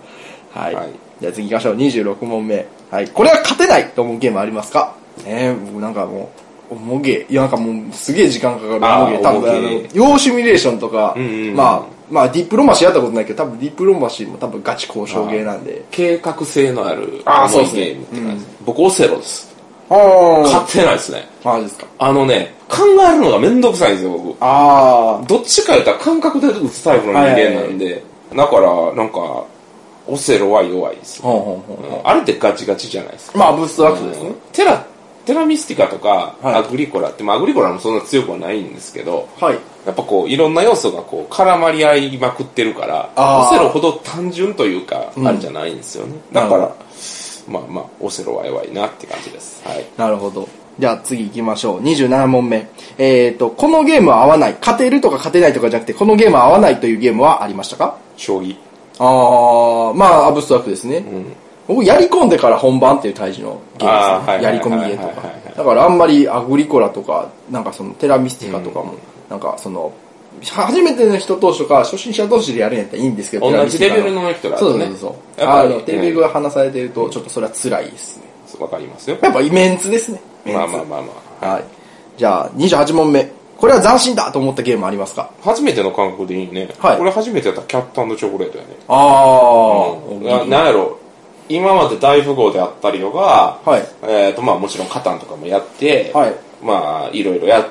[0.54, 0.76] はい。
[0.76, 0.88] はい
[1.20, 1.76] じゃあ次行きましょう。
[1.78, 2.66] 26問目。
[2.92, 3.08] はい。
[3.08, 4.94] これは勝てないと思うゲームありますか？
[5.26, 6.30] えー、僕なんかも
[6.72, 7.26] う、重げ。
[7.28, 9.24] いや、なんかもう、すげえ時間かかるあー重げ。
[9.24, 15.84] 多分、あの重げ、要シミュレーションとか、うんうんうんまあ、まあ、ディプロマシーやったことないけど、多分ディプロマシーも多分ガチ交渉ゲーなんで。
[15.92, 18.46] 計画性のあるあーそうですねゲームって感じ。
[18.66, 19.56] 僕、オセロです。
[19.90, 21.28] あ勝てないですね。
[21.44, 21.88] マジですか。
[22.00, 22.78] あのね、考
[23.10, 24.38] えるのがめんどくさいんですよ、僕。
[24.42, 28.04] あどっちか言ったら感覚で打つタイプの人間なんで、
[28.36, 29.46] だから、なんか、
[30.10, 31.24] オセロは弱いですー。。
[31.24, 32.02] ほんほんほんほん。
[32.04, 33.40] あれってガチガチじゃないですか。
[33.40, 34.32] まあ、アブストラクトですね。
[34.54, 34.86] テラ、
[35.28, 39.60] テラミスティカとか、はいアグリコラって、まあアグリコラもそんな強くはないんですけど、はい。
[39.86, 46.14] やっぱこう、いろんな要素がこう、絡まり合いまくってるから、あーオセロほど単純というか、あれじゃないんですよね。
[46.32, 46.72] だから
[47.48, 49.62] まあまあ、オセロは弱いなって感じです。
[49.68, 49.86] はい。
[49.98, 50.48] なるほど。
[50.80, 51.82] じゃあ次行きましょう。
[51.82, 52.68] 27問目。
[52.98, 54.56] えっ、と、このゲームは合わない。
[54.60, 57.98] 勝てるとか勝てないとかじゃなくて、このゲームは合わないというゲームはありましたか？
[58.16, 58.56] 将棋。
[59.00, 61.04] あー、まあ、アブストラクトですね。
[61.68, 64.44] 僕、やり込んでから本番っていうタイプのゲームですね。
[64.44, 65.28] やり込みゲーとか。
[65.56, 68.94] だからあんまりアグリコラとか、なんかそのテラミスティカとかも、
[69.30, 69.92] なんかその、
[70.44, 74.86] 初めての人同士とか初心者同士でやるんやったらいいんですけど、同じレベルの人だとね。
[74.86, 75.42] そうそう。
[75.42, 78.24] やっぱりあの、レベルが離されてると、ちょっとそれは辛いですね。
[78.60, 79.18] わかりますよ。
[79.22, 80.22] やっぱイメンツですね。
[80.46, 81.08] まあまあまあま
[81.42, 81.54] あ。
[81.54, 81.64] はい。
[82.18, 83.30] じゃあ、28問目。
[83.58, 85.32] これは斬新だと思ったゲームありますか？
[85.42, 86.70] 初めての感覚でいいね。
[86.78, 88.70] はいこれ初めてやったらキャットチョコレートやね。
[88.88, 91.00] あななんやろ
[91.50, 93.84] 今まで大富豪であったりとか、はい。
[94.04, 96.36] えっ、とまあもちろんカタンとかもやって、はい。
[96.64, 97.68] まあいろいろやっ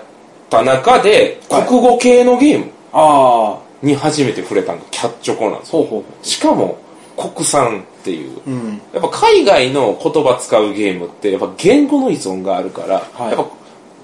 [0.51, 1.67] た中で、はい。
[1.67, 5.85] 国語系のゲームあに初めて触れたのがキャッチョコなんですよ。
[5.85, 6.79] ほうほしかも
[7.17, 8.39] 国産っていう。
[8.47, 8.51] う。
[8.51, 8.81] うん。
[8.93, 13.33] やっぱ海外の言葉使うゲームってやっぱ言語の依存があるから、はい。
[13.33, 13.47] やっぱ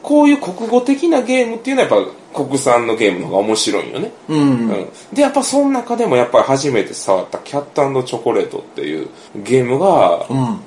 [0.03, 4.13] こういう国語的なゲームっていうのはやっぱ国産のゲームの方が面白いよね。
[4.29, 4.43] うん、う
[4.75, 10.61] んで、やっぱその中でもやっぱり初めて触ったキャットチョコレートっていうゲームが、うん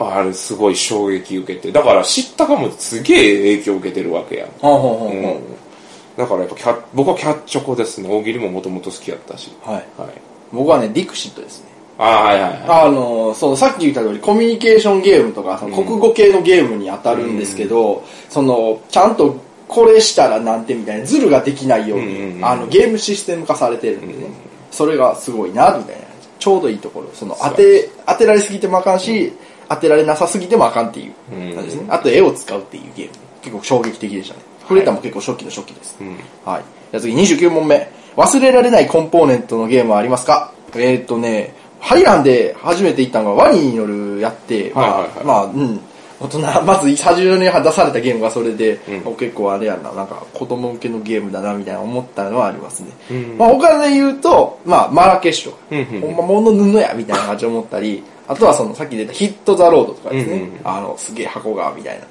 [0.00, 4.48] あれすごい衝撃受けて、だから知ったかもすげえ影響受けてるわけやん。
[4.60, 8.08] ほうだからやっぱキャ僕はキャッチョコですね。
[8.08, 9.50] 大喜利ももともと好きやったし。
[9.62, 10.10] はいはい。
[10.52, 12.62] 僕はねディクシットですねああ、はいはいはい。
[12.86, 19.36] あのそうさっき言った通りコミュニケーションゲームとかその国語系のゲームに当たるんですけど、そのちゃんと
[19.68, 24.30] これしたらなんてみたいなズルができないように、うんうんうんあのゲームシステム化されてるんでね、
[24.70, 26.06] それがすごいなみたいな
[26.38, 27.10] ちょうどいいところ。
[27.12, 29.32] その当て当てられすぎてもあかんし、
[29.68, 31.12] 当てられなさすぎてもあかんっていう
[31.54, 33.12] 感じですね、あと絵を使うっていうゲーム。
[33.42, 34.40] 結構衝撃的でしたね。
[34.62, 36.16] 触れたも結構初期の初期です、うん。
[36.44, 36.62] はい。
[36.92, 37.90] じゃあ次29問目。
[38.16, 40.52] 忘れられないコンポーネントのゲームはありますか？
[40.74, 45.16] えーっとね、ハイランで初めて行ったのがワニによるやって、まあ、はいはい。
[45.18, 45.80] はいまあ、うん。
[46.20, 49.16] 大人、まず最初に出されたゲームがそれで、うん。
[49.16, 52.88] 結構あれやな、なんか子供向けのゲームだなみたいな思ったのはありますね。
[53.10, 53.38] うん。
[53.38, 56.00] まあ他で言うと、まあマラケシュとか、うんうん。
[56.00, 62.04] ほんま物布やみたいな感じで思ったり、あとはそのさっき出たヒットザロードとかですね、うんうんあの、すげえ箱がみたいな。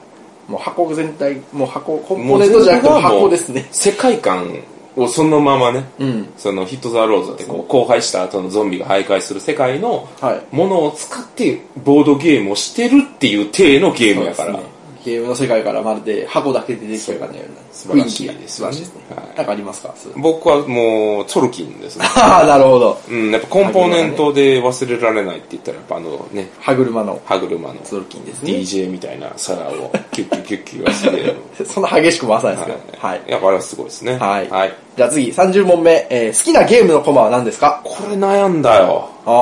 [0.48, 3.68] もう箱全体、もう箱、コンポーネントじゃなくて箱ですね。
[3.72, 4.48] 世界観
[4.98, 6.34] をそのままね、うん。
[6.38, 14.60] そのヒット・ザ・ローズってこう荒廃した後のゾンビが徘徊する世界のはいものを使ってボードゲームをしてるっていう体のゲームやから、
[15.08, 18.68] ゲームの世界からまるで箱だけでできるかのような素晴らしいですね。
[19.16, 19.94] はいなんかありますか？
[20.18, 22.06] 僕はもうトルキンですね。
[22.18, 22.98] ああ、なるほど。
[23.10, 28.52] うん、やっぱコンポーネントで忘れられないって言ったらやっぱあのね、 歯車の歯車のツドルキンですね。
[28.52, 31.36] DJ みたいな皿をキュッキュッキュッキュ忘れる。
[31.66, 32.80] そんな激しく回さないですけど。
[33.08, 33.22] はい。
[33.28, 34.18] やっぱあれはすごいですね。
[34.18, 34.74] はいはい。
[34.98, 36.08] じゃあ次、30問目。
[36.10, 39.10] えー好きなゲームのコマは何ですかこれ悩んだよ。
[39.28, 39.34] ああ。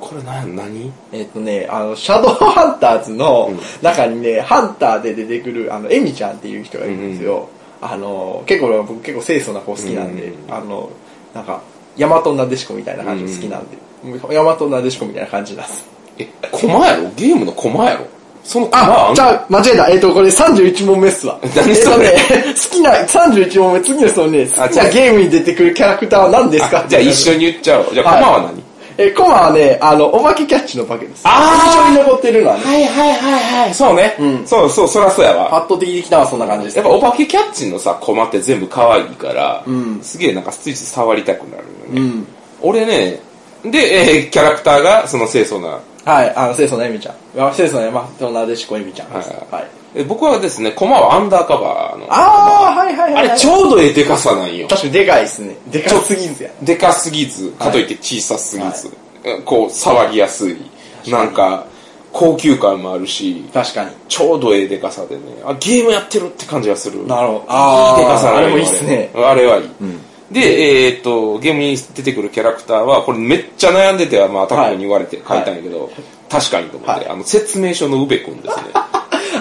[0.00, 0.92] これ悩ん何？
[1.12, 3.50] えっ、とね、あの、シャドウハンターズの
[3.82, 7.48] 中にね、ハンターで出てくる、あの、エミちゃんっていう人がいるんですよ。
[7.80, 10.54] あの、結構僕結構清楚な子好きなんで、うん。
[10.54, 10.88] あの、
[11.34, 11.60] なんか、
[11.96, 13.76] ヤマトナデシコみたいな感じ好きなんで、
[14.34, 15.86] ヤマトナデシコみたいな感じなんです。
[16.18, 17.10] え、コマやろ？
[17.16, 18.06] ゲームのコマやろ？
[18.44, 19.88] そのあ、んじゃあ、間違えた。
[19.90, 21.38] えっ、と、これ31問目っすわ。
[21.56, 22.14] 何それ？
[22.14, 26.84] えっとね、好きな、31問目、次の人ね、好きあじゃあなゲームに出てくるキャラクターは何ですか？
[26.84, 27.94] あじゃあ一緒に言っちゃおう。
[27.94, 28.62] じゃあはいコマは何？
[28.98, 31.22] え、コマはね、あの、お化けキャッチの化けです。
[31.24, 33.74] あー印象に残ってるのはね、はいはいはいはい。
[33.74, 34.16] そうね。
[34.18, 35.56] うんそうそう、そらそうやわ。
[35.56, 36.78] 圧倒的にきたのはそんな感じです。
[36.78, 42.00] やっぱお化けキャッチのさ、コマって全部可愛いから、うんすげえなんかついつい触りたくなるのね。
[42.00, 42.26] うん。
[42.62, 43.20] 俺ね、
[43.64, 47.14] で、えーキャラクターがその清楚な、はい、あの、清楚なエミちゃん。
[47.48, 49.30] あ清楚な山となでしこエミちゃんです。
[49.30, 49.66] はいはい。
[49.96, 52.06] え僕はですね、コマはアンダーカバーの。
[52.10, 53.28] あー、はいはいはい、はい。
[53.30, 54.68] あれちょうどええでかさなんよ。
[54.68, 55.56] 確かにでかいですね。
[55.70, 56.50] でかすぎんすや。
[56.62, 58.90] でかすぎず、かといって小さすぎず、
[59.46, 60.56] こう、触りやすい。
[61.08, 61.66] なんか、
[62.12, 63.90] 高級感もあるし、確かに。
[64.08, 67.06] ちょうどええでかさでね、あ、ゲームやってるって感じがする。
[67.06, 67.38] なるほど。
[67.38, 67.46] いいで
[68.12, 69.10] かさなんよあれもいいっすね。
[69.14, 69.68] あれはいい。
[70.30, 75.90] で、えーっと、ゲームに出てくるキャラクターは、これめっちゃ悩んでては、まあ、アタックに言われて書いたんやけど、
[76.28, 78.64] 確かにと思って、はいあの、説明書の宇部くんですね。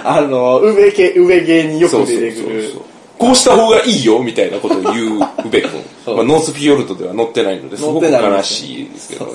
[0.07, 2.73] あの、上系、上芸によく出てくる。
[3.17, 5.69] こうした方がいいよみたいなことを言う 宇部く。
[6.03, 9.31] そうんまあ、ノースフィヨルトでは載ってないので、すごく悲しいですけどね。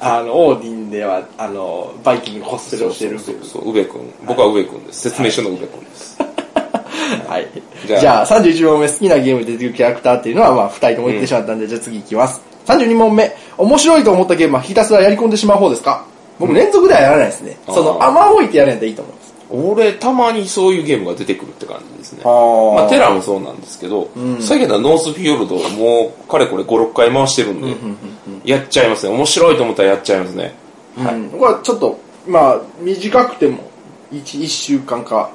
[0.00, 3.18] あの、オーディンでは、あの、バイキングのコスプレをしてる。
[3.18, 4.00] そうそうそう、宇部くん。
[4.26, 5.02] 僕は宇部くんです。
[5.10, 6.16] 説明書の宇部くんです。
[7.28, 7.46] はい。
[7.86, 12.40] じゃあじゃあ、31問目、好きなゲームで出てくるキャラクターっていうのは、まあ、二人とも言ってしまったんで、じゃあ次行きます。
[12.66, 16.04] 32問目、面白いと思ったゲームはひたすらやり込んでしまう方ですか？
[16.38, 17.58] 僕、連続ではやらないですね。
[17.68, 19.29] その、甘おいてやるんやったらいいと思います。
[19.50, 22.20] 俺、たまにそういうゲームが出てくるって感じですね。
[22.24, 24.08] ーまあ、テラもそうなんですけど、
[24.40, 27.74] 最近のノースフィヨルドをもう、かれこれ5、6回回してるんで、
[28.44, 29.14] やっちゃいますね。
[29.14, 30.54] 面白いと思ったらやっちゃいますね。
[30.96, 31.20] はい。
[31.32, 33.58] 僕はちょっと、まあ、短くても、
[34.12, 35.30] 1、一週間か、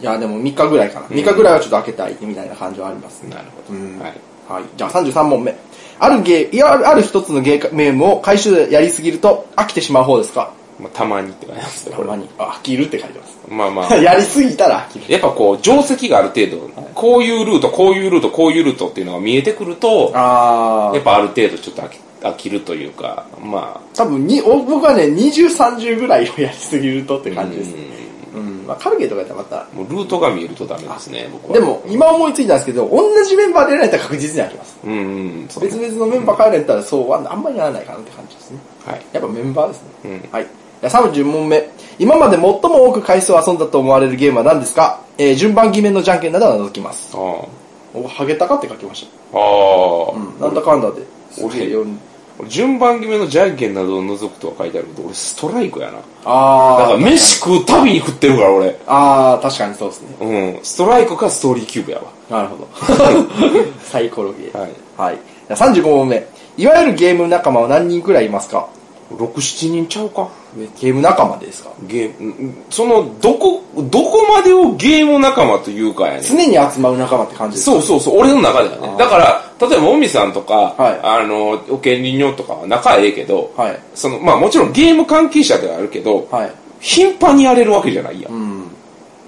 [0.00, 1.06] いや、でも3日ぐらいかな。
[1.06, 3.30] 3日ぐらいはちょっと開けたいみたいな感じはありますね。
[3.30, 3.78] なるほど。
[3.78, 4.12] うんはい。
[4.48, 4.64] はい。
[4.76, 5.56] じゃあ33問目。
[5.98, 10.52] あるゲー、いや、あるある一つのゲームを回収でやりすぎると飽きてしまう方ですか？
[10.78, 11.96] まあ、たまにって感じですね。
[11.96, 13.38] これに、あ、飽きるって書いてます。
[13.48, 13.96] まあまあ。
[13.96, 15.04] やりすぎたら飽きる。
[15.08, 27.74] やっぱこう、定石がある程度、こういうルート、こういうルート、こういうルートっていうのが見えてくると、あやっぱある程度ちょっと飽き飽きるというか、まあ、多分に、お僕はね、20、30ぐらいをやりすぎるとって感じです。
[28.34, 28.66] うん。
[28.66, 29.66] まあ、カルゲとかやったらまた。
[29.74, 31.58] もうルートが見えるとダメですね、僕は。
[31.58, 34.76] で、も、今思いついたんですけど、同じメンバーでやられたら確実にあります。
[34.84, 38.58] うんうん、別々のメンバーからやったらそうはあんまりならないかなって感じですね。
[38.84, 39.02] はい。
[39.12, 39.88] やっぱメンバーですね。
[40.04, 40.46] うんはい。
[40.80, 41.68] じゃあ30問目。
[41.98, 45.00] 今まで最も多く回数を遊んだと思われるゲームは何ですか？
[45.18, 47.12] えー、順番決めのじゃんけんなどは除きます。
[47.16, 49.36] あお、ハゲタカって書きましあ。
[49.36, 50.18] ああ、た。
[50.18, 50.40] うん。
[50.40, 51.02] なんだかんだで。
[51.42, 51.74] 俺
[52.38, 55.98] 俺順番決めのじゃんけんなどを除くとは書いてあるけど、俺ストライクやな。
[56.26, 56.80] あー。
[56.80, 58.76] だから飯食うたびに食ってるから、俺。
[58.86, 60.08] あー、確かにそうですね。
[60.20, 60.60] うん。
[60.62, 62.04] ストライクかストーリーキューブやわ。
[62.28, 62.68] なるほど。
[63.84, 64.58] サイコロゲー。
[64.58, 64.70] はい。
[64.98, 65.18] はい。
[65.48, 66.26] じゃあ35問目。
[66.58, 68.66] いわゆるゲーム仲間は何人くらいいますか？
[69.10, 70.28] 6、7人ちゃうか？
[70.80, 71.70] ゲーム仲間ですか？
[71.84, 76.22] ゲーム、んその、どこ、どこまでをゲーム仲間というかやねん。
[76.22, 77.72] 常に集まる仲間って感じですか？
[77.72, 78.96] そうそうそう、俺の中ではね。
[78.98, 83.78] だから、例えば、もみさんとか、はいあの、おけんりんにょとかは仲ええけど、はい。
[83.94, 86.52] その、まあもちろんゲーム関係者ではあるけど、はい。
[86.80, 88.32] 頻繁にやれるわけじゃないやん。
[88.32, 88.62] うん。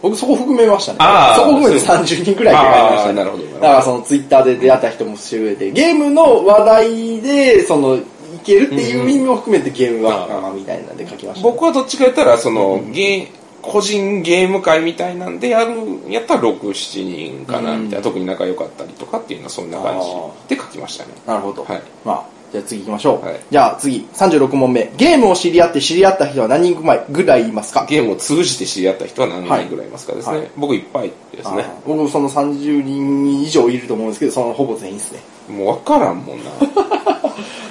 [0.01, 0.99] 僕そこ含めましたね。
[1.37, 3.15] そこ含めて30人くらいって書いてましたね。
[3.15, 8.03] なるほどだからそのツイッターで出会った人もしてくれて、ゲームの話題で、その、い
[8.49, 15.75] けるっていう意味も含めてゲーム仲間みたいなんで書きました、僕はどっちか言ったら、その、ゲー、個人ゲーム会みたいなんでやる、
[16.09, 18.05] やったら6、7人かな、みたいな。
[18.05, 20.01] 特に仲良かったりとかっていうのはそんな感
[20.49, 21.11] じで書きましたね。
[21.27, 21.65] なるほど。
[21.65, 23.27] はいまあ、じゃあ次行きましょう。
[23.27, 24.91] はいじゃあ次、36問目。
[24.97, 26.81] ゲームを知り合って知り合った人は何人
[27.11, 27.85] ぐらいいますか？
[27.87, 30.39] ゲームを通じて知り合った人は何人ぐらいいますかですね。
[30.39, 31.67] はい僕いっぱいですね。
[31.85, 35.21] 僕その30人以上いると思うんですけど、そのほぼ全員ですね。
[35.49, 36.51] もう分からんもんな。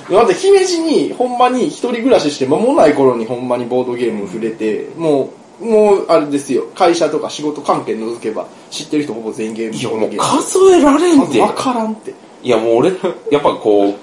[0.09, 9.75] だって姫路にほんまに一人暮らしして間もない頃にほんまにボードゲーム触れて、もう、もうあれですよ、会社とか仕事関係除けば知ってる人ほぼ全員ゲーム。
[9.75, 11.41] いや、もう数えられんで。
[11.41, 12.13] わからんって。
[12.43, 12.91] いや、もう俺、
[13.31, 13.95] やっぱこう、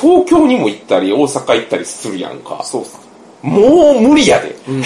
[0.00, 2.60] 東京にも行ったり、大阪行ったりするやんか。
[2.64, 2.98] そうっす。
[3.42, 4.56] もう無理やで。
[4.70, 4.82] もう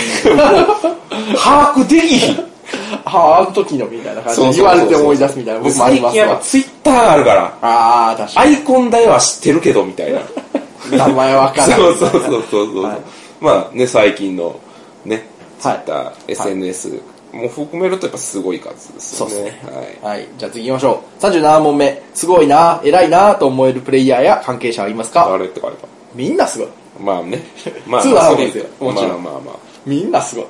[1.37, 2.56] 把握できひん。
[3.05, 6.41] ああ、あの時のみたいな感じで言われて思い出すみたいな僕もあります最近やっぱわ。
[6.41, 10.19] ツイッターあるから、ああ、確かアイコン代は知ってるけど、みたいな。
[10.19, 10.25] に。
[10.99, 11.71] 名前わからん。
[11.81, 12.83] そうそうそうそうそう。
[12.85, 12.99] はい
[13.39, 14.59] まあね、最近の
[15.05, 15.27] ね、
[15.61, 17.01] ツイはいッター、SNS
[17.33, 19.35] も含めるとやっぱすごい数ですよね。
[19.35, 20.17] そうっすはい。
[20.17, 20.29] はい。
[20.39, 21.23] じゃあ次行きましょう。
[21.23, 22.03] 37問目。
[22.15, 25.29] すごいな、偉いなと思えるプレイヤーや関係者はいますか？
[25.31, 26.69] 誰って書いたみんなすごい。
[26.99, 27.43] まあね。
[27.87, 29.55] まあ、 通まあ、それなわけですよもまあちろんまあまあ。
[29.85, 30.47] みんなすごい。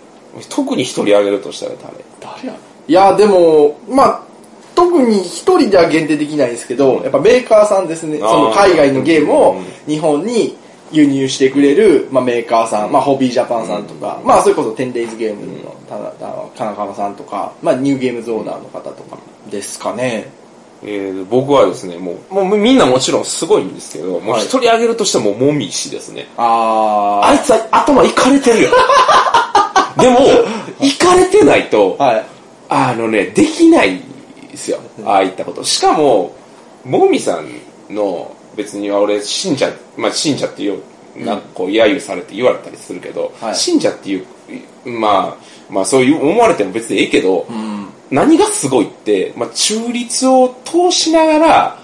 [0.49, 2.05] 特に一人あげるとしたら誰？
[2.21, 2.55] 誰や
[2.89, 4.23] いや、でも、まあ、
[4.75, 8.19] 特に一人では限定できないですけど、やっぱメーカーさんですね。
[8.19, 10.57] その海外のゲームをうん日本に
[10.93, 19.19] 輸入してくれる、まあ、メーカーさん、まあ、ホビージャパンさんとか、まあ、それこそ 10days ゲームの田田金川さんとか、まあ、ニューゲームズオーナーの方とか
[19.51, 20.29] ですかね。
[20.83, 24.43] えー、僕はですね、もう、もうみんなもちろんすごいんですけど、もうはい。
[24.43, 26.29] 一人あげるとしてももみしですね。
[26.37, 28.71] ああいつは頭いかれてるよ。
[29.97, 30.19] でも、
[30.81, 32.25] いかれてないと、はい。
[32.69, 34.01] あのね、できない
[34.51, 34.81] ですよ。
[35.05, 35.65] ああいったこと。
[35.65, 36.35] しかも、
[36.85, 40.83] もみさんの、別には俺、信者、まあ信者っていう、
[41.17, 44.27] なんかこう、揶揄されて言われたりするけど、はい信者っていう、
[44.85, 47.89] まあ、まあそういう思われても別にええけど、うん。
[48.11, 51.79] 何がすごいって、まあ中立を通しながら、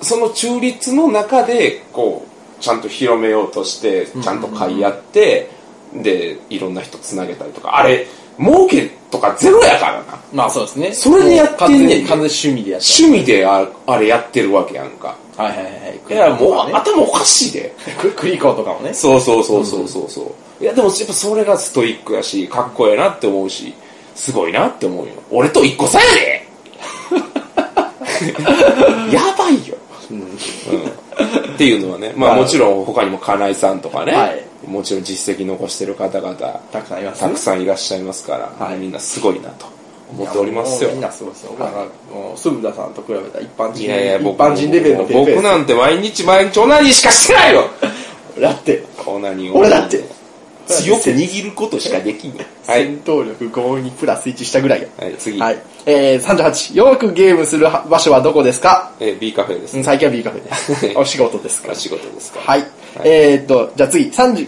[0.00, 5.50] その中立の中で、こう、ちゃんと広めようとして、ちゃんと買い合って、
[5.94, 8.06] で、いろんな人つなげたりとか、あれ、
[8.38, 10.04] 儲けとかゼロやからな。
[10.32, 10.92] まあそうですね。
[10.92, 15.16] それでやってんねん完全趣味でやっ趣味でああれやってるわけやんか。
[15.36, 15.42] た。
[15.44, 16.14] はいはいはい。
[16.14, 17.74] いや、もう、ね、頭おかしいで。
[18.00, 18.94] ククリコとかもね。
[18.94, 20.62] そうそうそうそうそうそう。
[20.62, 23.74] いや、でもやっぱそれがストイックやし、かっこええなって思うし、
[24.14, 25.12] すごいなって思うよ。
[25.30, 26.48] 俺と一個差やで
[29.12, 29.76] やばいよ。
[30.10, 30.38] うん
[31.54, 36.34] っていうのはね、まあはいもちろん他にも金井さんとかね、はいもちろん実績残してる方々、
[36.72, 39.66] たくさんいますたくさんいらっしゃいますから、はいみんなすごいなと
[40.10, 41.00] 思っておりますよみん。
[41.00, 41.52] なすごいですよ。
[41.58, 47.64] なんか、もう、鈴田さんと比べたら一般人、いやいや、一僕般人レベルのペーペー僕なんて毎日毎日オナニーしかしてないよ
[48.40, 50.02] だって、オナニーを俺だって
[50.66, 52.38] 強く握ることしかできんよ。
[52.66, 52.84] はい。
[52.84, 54.88] 戦闘力5にプラス1したぐらいや。
[54.98, 55.38] はい、次。
[55.40, 55.58] はい。
[55.86, 56.76] えー、38。
[56.76, 58.92] よくゲームする場所はどこですか？
[59.00, 59.84] えー B カフェですうん。
[59.84, 60.54] 最近は B カフェで
[60.92, 60.92] す。
[60.98, 61.72] お仕事ですか？
[61.72, 62.64] お仕事ですかはい。
[63.04, 64.46] えーっと、じゃあ次、30、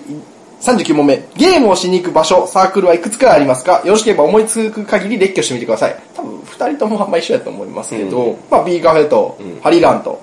[0.61, 1.23] 39問目。
[1.37, 3.81] ゲームをしに行く場所、サークルはいくつかありますか？
[3.85, 5.97] よろしければ思いつく限り列挙してみてください。
[6.15, 8.37] 多分、二人ともあんま一緒やと思いますけど、うん。
[8.51, 10.21] まあ B カフェと、ハリランと、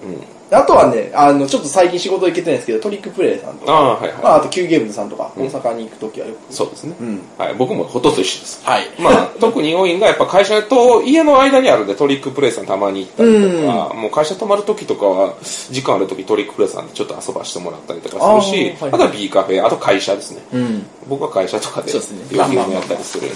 [0.49, 4.33] あとはね、あの、ちょっと最近仕事行けてないんですけど、トリックプレイさんとか、ああ、はいまはい。
[4.33, 6.53] あ、あと Q ゲームズさんとか、大阪に行くときはよく。
[6.53, 6.95] そうですね。
[7.01, 7.55] んはい。
[7.55, 8.61] 僕もほとんど一緒です。
[8.63, 15.33] はいまあ、特に多いんが、やっぱ会社と家の間にあるんで、トリックプレイさんたまに行ったりとか、もう会社泊まる時とかは、
[15.69, 20.41] 時間ある時トリックプレイさんでちょっと遊ばしてもらったりとかするし、あーはいあとは B カフェ、あと会社ですね。
[20.53, 20.85] うん。
[21.09, 23.35] 僕は会社とかで、そうですねゲームやったりするんで。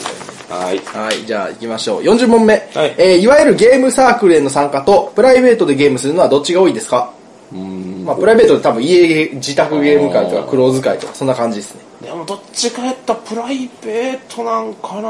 [0.49, 0.77] はい。
[0.79, 2.01] はい、じゃあ行きましょう。
[2.03, 2.60] 40問目。
[2.73, 2.95] はい。
[2.97, 7.11] えーいわゆるゲームサークルへの参加と、プライベートでゲームするのはどっちが多いですか？
[8.05, 11.81] まあ、プライベートで多分家自宅ゲーム会とか、クローズ会とか、そんな感じですね。
[12.01, 15.01] でもどっちかやったらプライベートなんかな。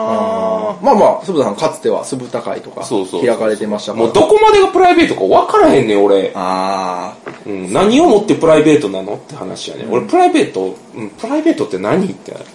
[0.82, 4.06] まあまあ、鈴田さんかつては酢豚会とか、そうそう開かれてましたから。
[4.06, 6.32] もうどこまでがプライベートか分からへんねん、俺。
[6.36, 7.14] あ
[7.46, 12.46] うん、何をもってプライベートなのって話やね、俺プライベート、うん、プライベートって何ってなる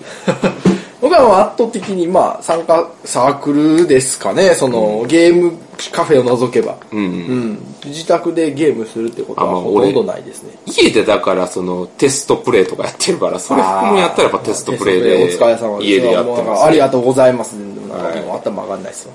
[1.19, 5.53] ー僕は圧倒的にまあ、参加、サークルですかね、その、ゲーム
[5.93, 6.77] カフェを除けば。
[6.93, 7.59] うん、うんうん。
[7.87, 10.51] 自宅でゲームするってことはほとんどないですね。
[10.67, 15.91] 家でだからそのテストプレイとかやってるからそれ含むんやったらやっぱテストプレイでお疲れ様です。
[15.91, 17.57] 家でやってます、かありがとうございます。
[17.57, 19.13] でもなんかはいもう頭上がんないですよ。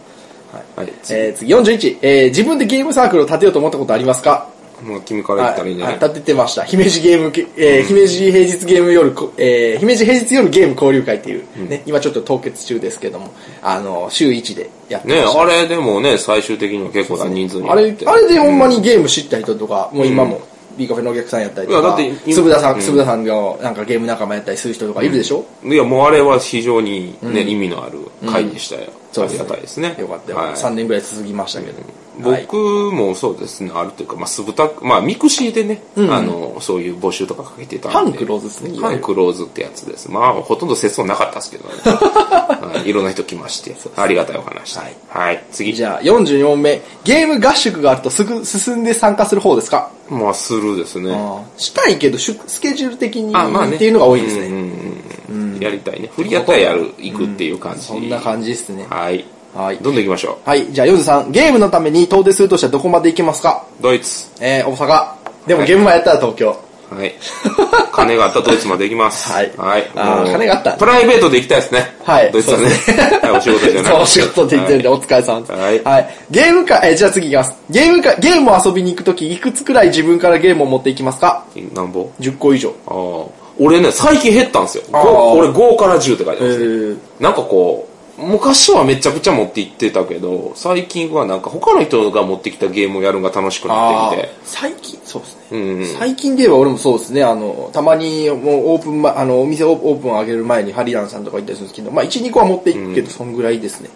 [0.54, 0.86] はい。
[0.86, 4.48] はい、次えー、次41、えー、自分でゲームサークルを立てようと思ったことありますか？
[4.84, 6.64] もう君から言ったらいいんじゃない、はい、立ててました。
[6.64, 15.42] 姫路ゲームけ、えー姫路平日ゲーム夜こ、えー、姫路平日夜ゲーム交流会っていう、ね、今ちょっと凍結中ですけども、あの、週1でやってねました。
[15.42, 20.42] あれでもね最終的には結構な人数にあれ、あれでほんまにゲーム知った人とか、もう今も、
[20.78, 22.82] ビーカフェのお客さんやったりとかいやだって、今つぶださん、うん。
[22.82, 29.96] つぶださんがなんかゲーム仲間やったりする人とかいるでしょ、いやもうあれは非常にね、意味のある回でしたよ、ありがたいですね。
[30.00, 30.54] よかったよ、はい。
[30.54, 32.01] 3年ぐらい続きましたけど。
[32.20, 32.58] はい僕
[32.92, 37.98] もそうですね、あるというか、まあ、酢豚、まあ、ミクシーでね、あの、そういう募集とかかけてたんで。
[37.98, 40.12] ハンクローズですねいわゆるハンクローズってやつです。
[40.12, 41.76] まあ、ほとんど節操なかったですけどね。
[41.86, 44.78] はい、いろんな人来まして、ありがたいお話。
[44.78, 45.44] はいはい。
[45.52, 45.74] 次。
[45.74, 46.82] じゃあ、44問目。
[47.06, 49.90] ゲーム合宿があるとすぐ進んで参加する方ですか？
[50.10, 51.16] まあ、するですね。
[51.58, 53.78] したいけど、しゅスケジュール的にあ、まあね。
[53.78, 54.48] っていうのが多いですね。
[54.48, 54.62] うんうん
[55.30, 56.10] うんやりたいね。
[56.16, 57.86] 振りやったらやる、行くっていう感じ。
[57.86, 58.88] そんな感じですね。
[58.90, 59.24] はい。
[59.54, 59.78] はい。
[59.78, 60.72] どんどん行きましょはい。
[60.72, 61.32] じゃあ、43。
[61.32, 63.66] ゲームのために遠出するとしたらどこまで行けますか？
[63.80, 63.84] う。
[63.84, 64.28] ドイツ。
[64.40, 65.12] えー、大阪。
[65.48, 66.48] でもはいゲームマやったら東京。
[66.92, 67.14] はい。
[67.94, 69.32] 金があったらドイツまで行きます。
[69.32, 69.90] はいはい。
[69.96, 71.96] あ金があったプライベートで行きたいですね。
[72.04, 72.32] はい。
[72.32, 72.66] ドイツはね。
[73.22, 73.92] はい、お仕事じゃなくて。
[73.96, 75.52] そう、お仕事って言ってるんで、はお疲れ様です。
[75.54, 77.58] はいゲームか、えー、じゃあ次行きます。
[77.70, 81.44] ゲームか、ゲームを遊びに行くとき、いくつくらい自分からゲームを持っていきますか？
[81.56, 82.70] いなんぼ ?10 個以上。
[82.88, 83.42] ああ。
[83.60, 84.84] 俺ね、最近減ったんですよ。
[84.92, 86.66] 俺5から10って書いてえますね。
[86.66, 87.91] ー、なんかこう、
[88.22, 94.36] 昔はめちゃくちゃ持って行ってたけど、最近はなんか他の人が持ってきたゲームをやるのが楽しくなってきて。
[94.44, 95.42] 最近、そうですね。
[95.52, 95.86] うんうん。
[95.88, 103.90] 最近で言えば俺もそうですね、あの、たまにもうオープンま、あの、お店オープン上げる前にハリランさんとか行ったりするんですけど、まあ1、2個は持っていくけど、そんぐらいですね。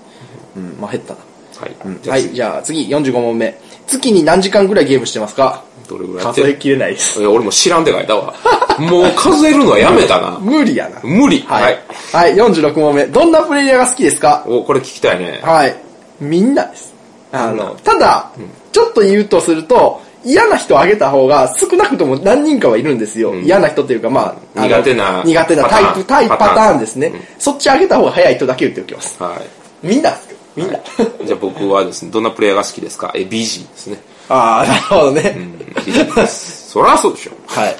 [0.55, 1.19] うん、まあ減ったな。
[1.59, 2.09] はい。
[2.09, 3.59] はい、じゃあ次、45問目。
[3.88, 5.63] 月に何時間ぐらいゲームしてますか？
[5.88, 7.26] どれぐらいやってる数えきれないです。
[7.26, 8.34] 俺も知らんって書いたわ。
[8.80, 10.38] もう数えるのはやめたな。
[10.39, 11.00] 無理やな。
[11.04, 11.41] 無理。
[11.48, 11.78] ははいい。。
[12.15, 13.06] はい、46問目。
[13.06, 14.43] どんなプレイヤーが好きですか？
[14.48, 15.39] お、これ聞きたいね。
[15.43, 15.76] はい。
[16.19, 16.93] みんなです。
[17.32, 18.32] あみんなの、ただ、
[18.71, 23.36] ちょっと言うとすると、嫌な人をあげた方が少なくとも何人かはいるんですよ。
[23.36, 27.13] 嫌な人というか、まあ、あの苦手な苦手なタイプ、パターンタイプ、パパターンですね。
[27.38, 29.21] そっちあげた方が早い人だけ言っておきます。
[29.21, 29.39] は
[29.84, 30.78] みんなですみんな。
[30.78, 30.82] い。
[31.26, 33.12] じゃあ僕はですね、どんなプレイヤーが好きですか？
[33.13, 33.98] え、ビジーですね。
[34.29, 35.35] ああ、なるほどね。
[35.38, 36.27] うん。
[36.27, 37.31] そりゃそうでしょ。
[37.47, 37.65] はい。
[37.65, 37.75] はい。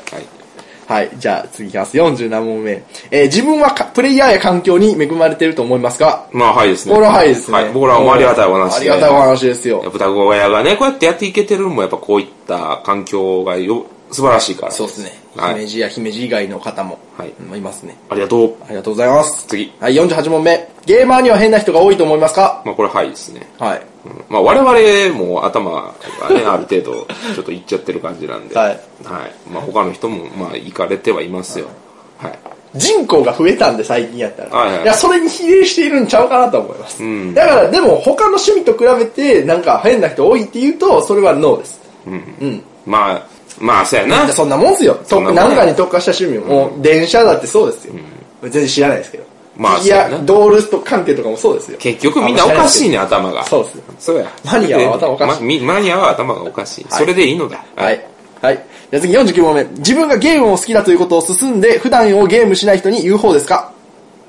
[0.88, 1.10] はい。
[1.18, 1.98] じゃあ次いきます。
[1.98, 2.84] 47問目。
[3.10, 6.28] えー自分はかプレイヤーや環境に恵まれていると思いますか？
[6.32, 6.94] まあ、はいですね。
[6.94, 7.58] これははいですね。
[7.58, 7.72] はい。
[7.72, 8.92] 僕らもありがたいお話で。
[8.92, 9.82] ありがたいお話ですよ。
[9.82, 14.72] 双子親がね、こうやってやっていけてるのも、やっぱこういった環境がよ、素晴らしいから。
[14.72, 15.25] そうですね。
[15.36, 17.96] はい姫路や姫路以外の方も、はいうんいますね。
[18.10, 18.56] ありがとう。
[18.66, 19.46] ありがとうございます。
[19.48, 19.74] 次。
[19.80, 20.70] はい、48問目。
[20.86, 22.62] ゲーマーには変な人が多いと思いますか？
[22.66, 23.48] まあ、これはいですね。
[23.60, 23.82] はい。
[24.06, 25.94] うんまあ、我々も頭が
[26.30, 28.56] ね、ある程度、ちょっといっちゃってる感じなんで。
[28.56, 28.70] はい。
[28.70, 28.80] はい。
[29.52, 31.68] まあ、他の人も、まあ、行かれてはいますよ。
[32.18, 32.40] はい。
[32.76, 34.50] 人口が増えたんで最近やったら。
[34.50, 37.04] はいはいいや、それに比例しているんちゃうかなと思います。
[37.04, 41.80] うんだから、でも他の趣味と比べて、なんか変な人多いって言うと、それはノーです。
[42.06, 42.64] うん。
[42.86, 43.28] まあ、
[43.60, 44.28] まあ、そうやな。
[44.30, 44.96] そんなもんっすよ。
[44.96, 47.94] とそんなもんや何かに特化した趣味も、もう電車だってそうですよ。
[48.44, 49.24] 全然知らないですけど。
[49.58, 51.78] まあいやドールと関係とかもそうですよ。
[51.80, 53.46] 結局みんなおかしいね、頭が。
[53.46, 53.84] そうですよ。
[54.00, 54.30] そうや。
[54.44, 56.86] マニアは頭おかしいマニアは頭がおかしい。
[56.90, 57.64] それでいいのだ。
[57.76, 58.06] はい。
[58.42, 58.66] はい。
[58.92, 59.64] じゃあ次49問目。
[59.78, 63.72] 自分がゲームを好きだということを進んで、普段をゲームしない人に言う方ですか？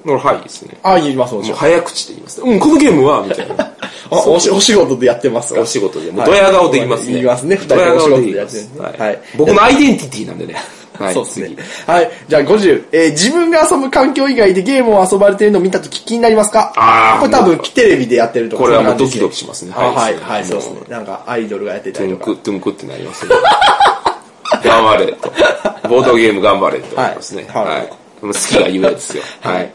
[0.04, 0.78] 俺、はいですね。
[0.84, 1.56] ああ、言います、もちろ。
[1.56, 2.40] ん早口で言います。
[2.40, 3.72] うん、このゲームは、みたいな。
[4.10, 6.10] あおしお仕事でやってますわお仕事で。
[6.12, 7.12] もうドヤ顔で言いますね。
[7.14, 7.56] 言いますね。
[7.56, 8.46] 二人ドヤでお仕事でやってるん。
[8.46, 8.80] ですね。
[8.80, 9.18] ははいい。。
[9.36, 10.56] 僕のアイデンティティなんでね。
[10.98, 11.14] はい。
[11.14, 11.56] そうですね次。
[11.92, 12.10] はい。
[12.28, 12.84] じゃあ50。
[12.92, 16.72] えー自分が遊ぶ環境以外でゲームを遊ばれてるのを見たとき気になりますか？
[16.76, 20.96] あーこれ多分テレビでやってるとかこれはもうドキドキしますねあはい、そうはい、そうもうですね。
[20.96, 22.42] なんかアイドルがやってたりとかトゥンク、。
[22.42, 23.34] トゥンクってなりますね。
[24.64, 25.32] 頑張れと。
[25.88, 27.46] ボードゲーム頑張れって思いますね。
[27.52, 27.88] はいはい。
[28.22, 29.22] 好きがゆえですよ。
[29.42, 29.70] はい。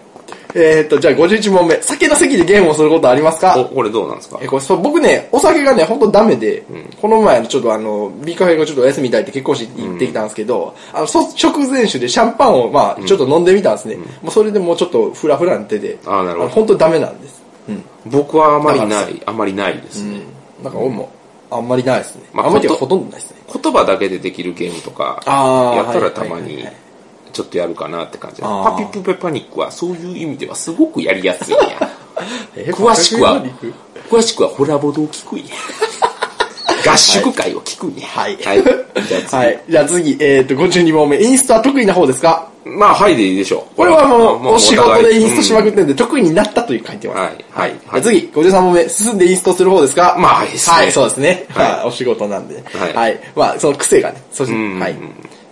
[0.54, 1.82] えーっと、じゃあ51問目。
[1.82, 3.56] 酒の席でゲームをすることありますか？
[3.60, 4.40] お、これどうなんですか？
[4.42, 6.64] え、これそう、僕ね、お酒がね、ほんとダメで、
[7.02, 13.96] この前、ちょっとあの、ビーカフェがちょっとお休みたいって結婚式行ってきたんですけど、あの、そ直前酒でシャンパンを、まあ、ちょっと飲んでみたんですね。
[13.96, 17.42] もうそれでもうちょっとフラフラに手で、あーなるほどの本当にダメなんです。
[17.70, 17.84] うん。
[18.08, 20.22] 僕はあまりない、あまりないですね。
[20.64, 21.10] なんか俺も、
[21.50, 22.24] あんまりないですね。
[22.34, 23.38] まああんまりほとんどないですね。
[23.54, 26.76] 言葉だけでできるゲームとか、やったらはいたまにはいはいはい
[27.32, 28.42] ちょっとやるかなって感じ。
[28.42, 31.90] パピプペパニックはそういう意味ではすごくやりやすいんや。
[32.56, 33.44] え詳しくは
[34.10, 35.46] 詳しくはホラボドを聞くんや。
[36.84, 38.08] 合宿会を聞くんや。
[38.08, 38.64] はいはい。
[39.08, 39.36] じゃあ次。
[39.38, 39.60] はい。
[39.70, 41.22] じゃあ次、えーっと、52問目。
[41.22, 42.48] インストは得意な方ですか？
[42.64, 43.76] まあ、はいでいいでしょう。
[43.76, 47.20] これはもう、まあお仕事でインストしまくっってるんで、得意になったという書いてます。
[47.20, 48.90] はいはいじゃあ次、53問目。
[48.90, 50.16] 進んでインストする方ですか？
[50.20, 51.46] まあはいねはい、そうですね。
[51.50, 52.64] はいはい、お仕事なんで。
[52.78, 53.20] はいはい。
[53.36, 54.22] まあ、その癖がね。
[54.32, 54.96] そして、うんはい。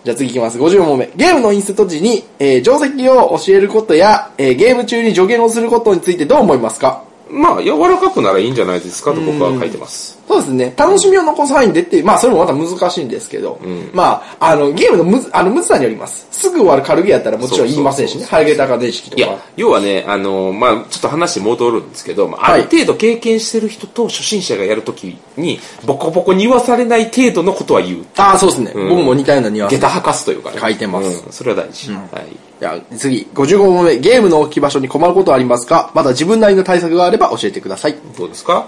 [0.04, 0.58] じゃあ次行きます。
[0.58, 1.12] 50問目。
[1.16, 7.04] ゲームのインスト時に、えー、定石を教えることや、えー、ゲーム中に助言をすることについてどう思いますか？
[7.30, 10.19] まあ、柔らかくならいいんじゃないですかと僕は書いてます。
[10.30, 10.72] そうですね。
[10.78, 13.60] 楽しみを残す範囲でって、まあそれもまた難しいんですけど、
[13.94, 16.28] まあ、あの、ゲームのむず、あの、むずさによります。
[16.30, 18.26] すぐ終わる軽ゲーやったらもちろん言いませんしね。
[18.26, 28.06] ハイゲータカ電式とかいや。、要はね、あの、まあちょっと話戻るんですけど、まあ、あはいる程度経験してる人と初心者がやるときに、ボコボコに言わされない程度のことは言う。
[28.16, 28.72] ああ、そうですね。
[28.72, 30.60] ん僕も似たようなニュアンスで下駄吐かすというかね。
[30.62, 31.92] 書いてますうんそれは大事。
[31.92, 32.36] はい。
[32.60, 33.98] じゃあ次、55問目。
[33.98, 35.92] ゲームの置き場所に困ることはありますか？
[35.96, 37.96] また自分なりの対策があれば教えてください。
[38.18, 38.68] どうですか？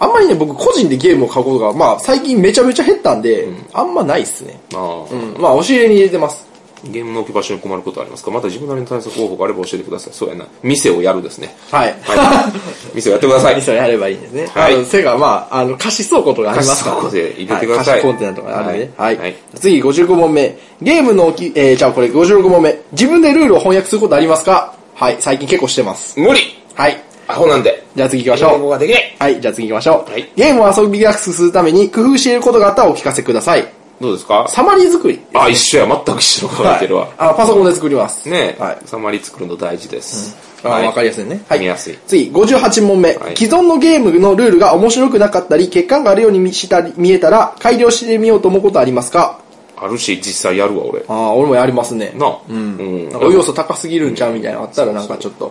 [0.00, 4.58] あんまりね、僕個人でゲームを買うことが、まあ最近めちゃめちゃ減ったんで、あんまないっすね。
[4.74, 5.40] ああ、うん。
[5.40, 6.48] まあ押し入れに入れてます。
[6.82, 8.30] ゲームの置き場所に困ることはありますか？
[8.30, 10.14] また自分なりの対策方法があれば教えてください。
[10.14, 10.46] そうやな。
[10.62, 11.54] 店をやるですね。
[11.70, 11.94] はい。
[12.02, 12.52] はい。
[12.96, 13.56] 店をやってください。
[13.56, 14.48] 店をやればいいんですね。
[14.54, 18.92] はいあの、せが、まあ、あの、貸し倉庫とかありますから、貸し倉庫で入れてくださいは貸しコンテナとかあるんでね。
[18.96, 19.18] はい。
[19.18, 20.56] はい次、55問目。
[20.80, 22.80] ゲームの置き、えー、じゃあこれ55問目。
[22.92, 24.72] 自分でルールを翻訳することありますか？
[24.94, 26.18] はい、最近結構してます。
[26.18, 26.40] 無理
[26.74, 26.98] はい。
[27.30, 27.84] アホなんで。
[27.96, 28.56] じゃあ次行きましょう。
[28.56, 29.16] 英語ができない。
[29.18, 30.10] はい、じゃあ次行きましょう。
[30.10, 33.66] はいゲームを遊びやすくするために工夫していることがあったらお聞かせください。
[34.00, 34.46] どうですか？
[34.48, 35.20] サマリー作り。
[35.34, 35.86] あ、一緒や。
[35.86, 37.08] 全く一緒のこと言ってるわ。
[37.18, 38.28] あ、パソコンで作ります。
[38.28, 38.78] ねえ、はい。
[38.86, 40.36] サマリー作るの大事です。
[40.64, 41.42] あ、はいわかりやすいね。
[41.48, 41.60] はい。
[41.60, 49.38] 見やすい次、58問目、はい既存のゲームのルールが面白くなかったり、欠陥があるように見したり見えたら、改良してみようと思うことありますか？
[49.76, 51.00] あるし、実際やるわ、俺。
[51.08, 52.12] ああ、俺もやりますね。
[52.14, 52.38] なあ。
[52.48, 52.52] う。
[52.52, 52.76] うん
[53.06, 53.08] ん。
[53.10, 55.50] なんか要素高すぎるんちゃうみたいなのあったら、なんかちょっと、う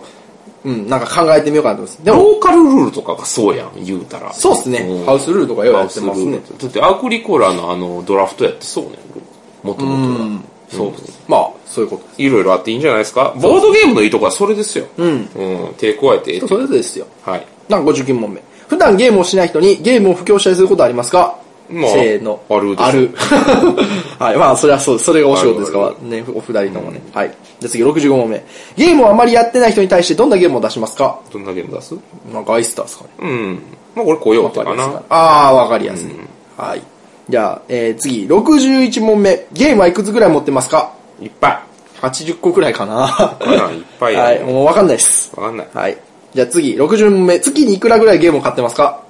[0.68, 2.04] ん、なんか考えてみようかなと思います。
[2.04, 4.32] でも、ローカルルールとかがそうやん、言うたら。
[4.34, 4.80] そうっすね。
[4.80, 6.40] うんハウスルールとかようやってますね。
[6.58, 10.26] だってアグリコラのあのドラフトやってそうねん、もとうもとは。
[10.26, 10.44] ん。
[10.68, 11.14] そうですね。
[11.26, 12.22] まあ、そういうことです。
[12.22, 13.34] いろいろあっていいんじゃないですか？
[13.40, 14.86] ボードゲームのいいとこはそれですよ。
[14.98, 15.08] うん。
[15.08, 15.74] うん。
[15.78, 17.06] 手加えてええそれですよ。
[17.22, 17.46] はい。
[17.68, 18.42] なんか59問目。
[18.68, 21.39] 普段ゲームをしない人にゲームを布教したりすることありますか？
[21.70, 22.40] まあせーの。
[22.48, 23.10] あるある。
[24.18, 24.36] はい。
[24.36, 27.00] まあ、それはそう、それがお仕事ですから、ね、お二人ともね。
[27.14, 27.30] はい。
[27.60, 28.44] じゃあ次、65問目。
[28.76, 31.18] ゲームをあまりやってない人に対してどんなゲームを出しますか？
[31.32, 31.94] どんなゲーム出す？
[32.32, 33.10] なんかアイスターですかね。
[33.20, 33.62] うん。
[33.94, 35.04] まあこれコヨーテかなわかりやすい。
[35.10, 36.10] ああー、わかりやすい。
[36.56, 36.82] はい。
[37.28, 39.46] じゃあ、えー、次、61問目。
[39.52, 40.90] ゲームはいくつぐらい持ってますか？
[41.22, 41.62] いっぱ
[42.02, 43.36] ?80 個くらいかな。
[43.72, 43.76] い。
[43.76, 44.46] いっぱいやはい、る。
[44.46, 45.30] もうわかんないです。
[45.36, 45.66] わかんない。
[45.72, 45.96] はい。
[46.34, 47.38] じゃあ次、60問目。
[47.40, 49.00] 月にいくらぐらいゲームを買ってますか？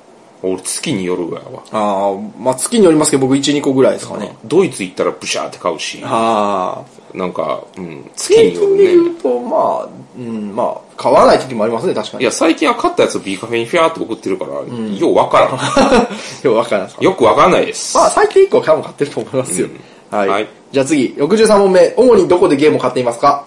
[0.43, 1.63] 俺月によるぐらいは。
[1.71, 4.35] ああ、まあ月によりますけど僕1、2個ぐらいですかね。
[4.45, 6.01] ドイツ行ったらブシャーって買うし。
[6.05, 7.17] ああ。
[7.17, 9.11] なんか、うん、月平によ均で言るね。
[9.11, 12.23] うと、まあ、うん、まあ、買わない時もありますね、確かに。
[12.23, 14.63] いや、最近は買ったやつを B カフェにフィャーって送ってるから、よ
[15.11, 15.47] うわから
[16.43, 16.91] よくわからん。
[17.01, 17.97] よくわかんないです。
[17.97, 19.69] まあ、最低1個は多分買ってると思いますよ。
[20.11, 20.29] はい。
[20.29, 21.93] はいじゃあ次、63問目。
[21.97, 23.45] 主にどこでゲームを買っていますか？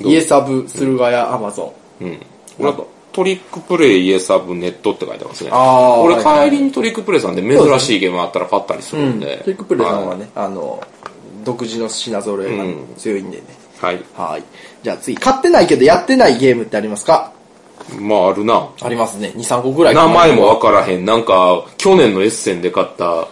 [0.00, 2.04] 家サブ、駿河屋、アマゾン。
[2.04, 2.20] うん。
[2.58, 2.76] 俺は
[3.18, 5.50] トリックプレイイエサブネットって書いてますね。
[5.50, 9.38] 俺はいはい帰りにトリックプレイさんで珍しいゲームあったら買ったりするんで。
[9.44, 10.80] トリックプレイさんはね、あの、
[11.42, 13.42] 独自の品揃えがうん強いんでね。
[13.80, 14.00] はい。
[14.16, 14.44] はい。
[14.84, 17.32] じゃあ次、買ってないけどやってないゲームってありますか？
[17.98, 18.68] まああるな。
[18.80, 19.32] ありますね。
[19.34, 19.96] 2、3個ぐらい。
[19.96, 21.04] 名前もわからへん。
[21.04, 23.26] なんか、去年のエッセンで買った、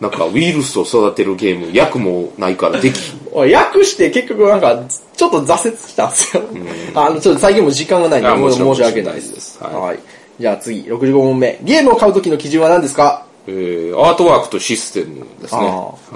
[0.00, 2.98] なんかウイルスを育てるゲーム、役もないからでき
[3.34, 4.82] 訳 して結局なんか、
[5.16, 6.42] ちょっと挫折したんですよ。
[6.94, 8.74] あの、ちょっと最近も時間がないんで、申し訳ないで。
[8.74, 9.70] 申し訳ないですすは。
[9.70, 9.98] はい
[10.38, 11.58] じゃあ次、65問目。
[11.62, 13.24] ゲームを買う時の基準は何ですか？
[13.46, 15.60] えー、アートワークとシステムですね。
[15.62, 15.64] あ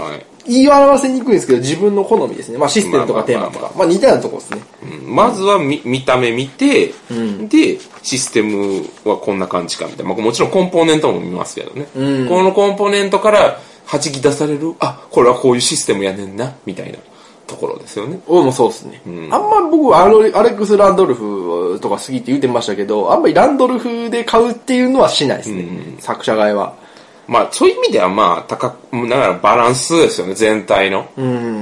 [0.02, 0.26] はい。
[0.46, 2.58] 言い表せにくいんですけど、自分の好みですね。
[2.58, 3.70] まあシステムとかテーマとか。
[3.74, 4.60] まあ似たようなとこですね。
[4.82, 6.92] うんまずは見見た目見て、
[7.48, 10.12] で、システムはこんな感じかみたいな。
[10.12, 11.86] まあ、もちろんコンポーネントも見ますけどね。
[11.96, 13.58] うんこのコンポーネントから
[13.90, 16.98] 弾き出される、あ、これはこういうシステムやねんな、みたいな
[17.50, 18.20] ところですよね。
[18.26, 19.02] 俺もそうですね。
[19.06, 25.66] んあんま僕はアロアレックス・ランドルフとか好きって言ってましたけど、あんまりランドルフで買うっていうのはしないですね。
[25.98, 26.74] 作者買いは。
[27.26, 31.06] まあ、そういう意味ではまあ、高く、だからバランスですよね、全体の。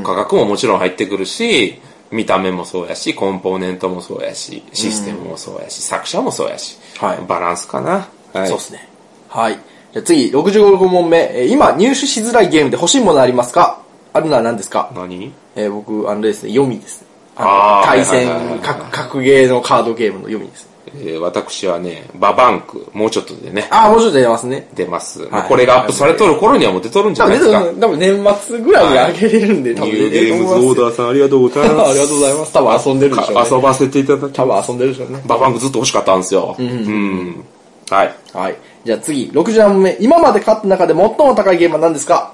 [0.02, 1.78] 価格ももちろん入ってくるし、
[2.10, 8.08] 見た目もそうやし、コンポーネントもそうやし、システムもそうやし、作者もそうやし、はいバランスかな。
[8.32, 8.48] はい。
[8.48, 8.88] そうですね。
[9.28, 9.58] はい。
[9.92, 11.30] じゃあ次、65問目。
[11.34, 13.82] えー今、入手しづらいゲームで欲しいものありますか？
[14.14, 14.90] あるのは何ですか？
[14.94, 15.34] 何？
[15.58, 17.06] えー僕、あのですね、読みですね。
[17.36, 20.68] あー対戦はいはいはいはい、格格ゲーのカードゲームの読みです。
[20.96, 24.68] えー私はね、ババンク、もうちょっとでね、ああ、もうちょっと出ますね。
[24.74, 25.22] 出ます。
[25.28, 27.60] はいこれがアップされとる頃にはもう出とるんじ多ゃないですか。
[27.60, 31.90] 分、多分年末ぐらいにあげれるんで、多分ニューゲームズオーダーさんありがとうございます。
[31.90, 32.52] ありがとうございます。
[32.54, 33.48] 多分遊んでるでしょうね。
[33.56, 35.22] 遊ばせていただき多分遊んでるでしょうね。
[35.26, 36.56] ババンクずっと欲しかったんですよ。
[36.58, 37.44] うん。
[37.90, 38.14] はい。
[38.32, 38.56] はい。
[38.84, 39.96] じゃあ次、67問目。
[40.00, 42.32] 今まで買った中で最も高いゲームは何ですか？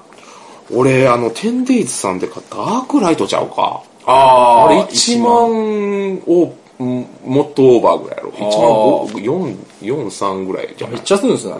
[0.73, 3.83] 俺、あの、テンデイズさんで買ったアークライトちゃうか。
[4.07, 8.31] ああれ1万を、うんもっとオーバーぐらいやろ。
[8.31, 11.57] 1万5、4、4、3ぐらいじゃめっちゃするんですよ、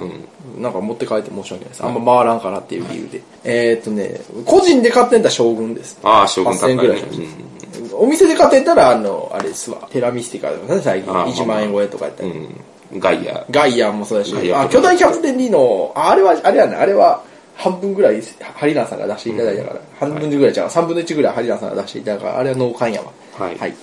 [0.59, 1.83] なんか持って帰って申し訳ないです。
[1.85, 3.21] あんま回らんからっていう理由で。
[3.45, 5.97] えーっとね、個人で買ってんだ将軍です。
[6.03, 6.81] ああ、将軍高8000い、ね。
[6.81, 9.87] ぐらいしますお店で買ってたら、あの、あれですわ。
[9.89, 11.13] テラミスティカとかね、最近。
[11.13, 12.31] あー1万円超えとかやったり。
[12.31, 12.37] うん。
[12.93, 12.99] うん。
[12.99, 13.45] ガイア。
[13.49, 17.23] ガイアンもそうだしあ、巨大キャプテンリーの、ああれは、あれやな、あれは、
[17.55, 18.21] 半分ぐらい、
[18.55, 23.11] ハリランさんが出していただいたから、半分ぐらいじゃう、3分の1ぐらいハリランさんが出していただいたから、あれは農館やわ。
[23.37, 23.73] はいはい。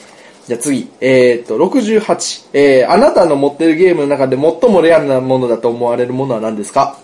[0.47, 2.49] じゃあ次、えーっと、68。
[2.53, 6.99] えー、あなたの持ってるゲームの中で最もレアなものだと思われるものは何ですか？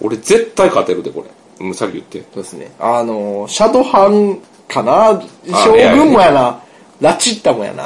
[0.00, 1.22] 俺絶対勝てるで、こ
[1.60, 1.66] れ。
[1.66, 2.20] うん、さっき言って。
[2.32, 2.72] そうですね。
[2.78, 5.10] あの、シャドハンかな？
[5.10, 5.22] あ
[5.64, 6.62] 将軍もやな。
[7.00, 7.84] ラチッタもやな。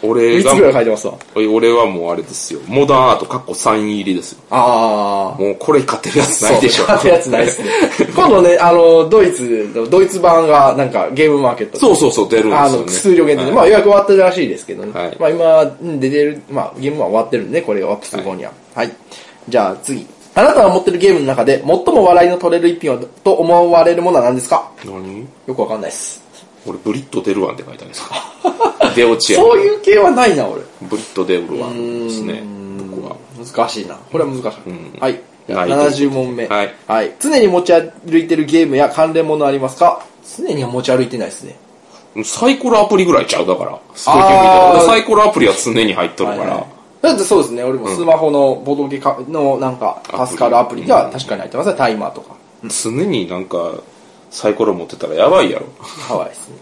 [0.00, 1.14] 俺3がつぐらい書いてますわ。
[1.34, 2.60] 俺はもうあれですよ。
[2.68, 4.38] モダンアート、カッコサイン入りですよ。
[4.48, 5.42] あー。
[5.44, 6.82] もうこれ勝てるやつないでしょ。
[6.84, 7.68] 勝てるやつないですね。
[8.14, 12.76] 今度ね、あの、ドイツ、ドイツ版がなんかゲームマーケットでそうそうそう、出るんですよね。
[12.76, 14.92] あの、数量限定で、はいまあ予約終わってるらしいですけどね。
[14.98, 18.52] はいまあ今、うん出てる、まあゲームは終わってるんでね、これがアップする後には。
[18.76, 18.92] はい。
[19.48, 20.06] じゃあ次。
[20.36, 24.70] あなたが持ってるゲームの中で最も笑いの取れる一品はと思われるものは何ですか？
[24.84, 25.26] 何？
[25.48, 26.22] よくわかんないです。
[26.68, 28.14] 俺、ブリット出るわんって書いてあるんですか。
[28.94, 29.40] 出落ちや。
[29.40, 30.62] そういう系はないな、俺。
[30.82, 32.42] ブリット出るわんですね。
[32.90, 33.16] 僕は。
[33.38, 33.96] 難しいな。
[34.10, 34.58] これは難しい。
[34.66, 35.12] うんはい。
[35.12, 36.46] はい70問目。
[36.46, 37.12] はい。
[37.20, 40.02] 常に持ち歩いてるゲームや関連物ありますか？
[40.36, 41.56] 常には持ち歩いてないですね。
[42.24, 43.46] サイコロアプリぐらいちゃう？
[43.46, 43.78] だから。
[43.94, 46.66] そういサイコロアプリは常に入っとるから。
[47.00, 52.34] だってそうですね、俺もスマホのボドゲかのなんか助かるアプリが確かに入ってますね、タイマーとか。
[52.64, 53.70] 常になんか、
[54.30, 55.66] サイコロ持ってたらやばいやろ。
[55.80, 56.56] ハワイですね。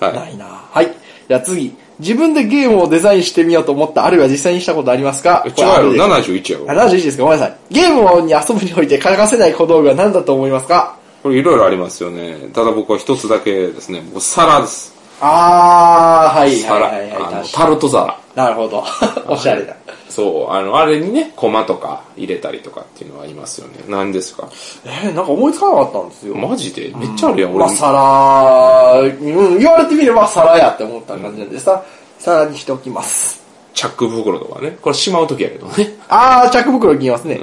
[0.00, 0.12] は。
[0.12, 0.92] ないいなはい。
[1.28, 1.74] じゃあ次。
[1.98, 5.44] 自分でゲームをデザインしてみようと思った、あるいは実際にしたことありますか？
[5.46, 6.82] 違うやろ、これあるで71やろ。
[6.84, 7.56] 71ですかごめんなさい。
[7.70, 10.94] ゲームに遊ぶにおいて欠かせない小道具は何だと思いますか？
[11.24, 12.36] これいろいろありますよね。
[12.54, 14.00] ただ僕は一つだけですね。
[14.14, 14.94] 僕、皿です。
[15.20, 17.44] あー、はいはい皿。
[17.52, 18.16] タルト皿。
[18.42, 18.84] になるほど。
[19.26, 19.76] おしゃれだ。
[20.08, 23.84] そう、あの、あれにね、コマとか入れたりとかっていうのはありますよね。
[23.88, 24.48] 何ですか？
[24.84, 26.34] えー、なんか思いつかなかったんですよ。
[26.34, 26.92] マジで？
[26.96, 27.58] めっちゃあるやん、俺。
[27.60, 31.84] まあ、皿、うん、言われてみれば皿やって思った感じなんでさ、
[32.18, 33.42] 皿にしておきます。
[33.74, 34.78] チャック袋とかね。
[34.80, 35.94] これしまうときやけどね。
[36.08, 37.40] あー、チャック袋いきますね。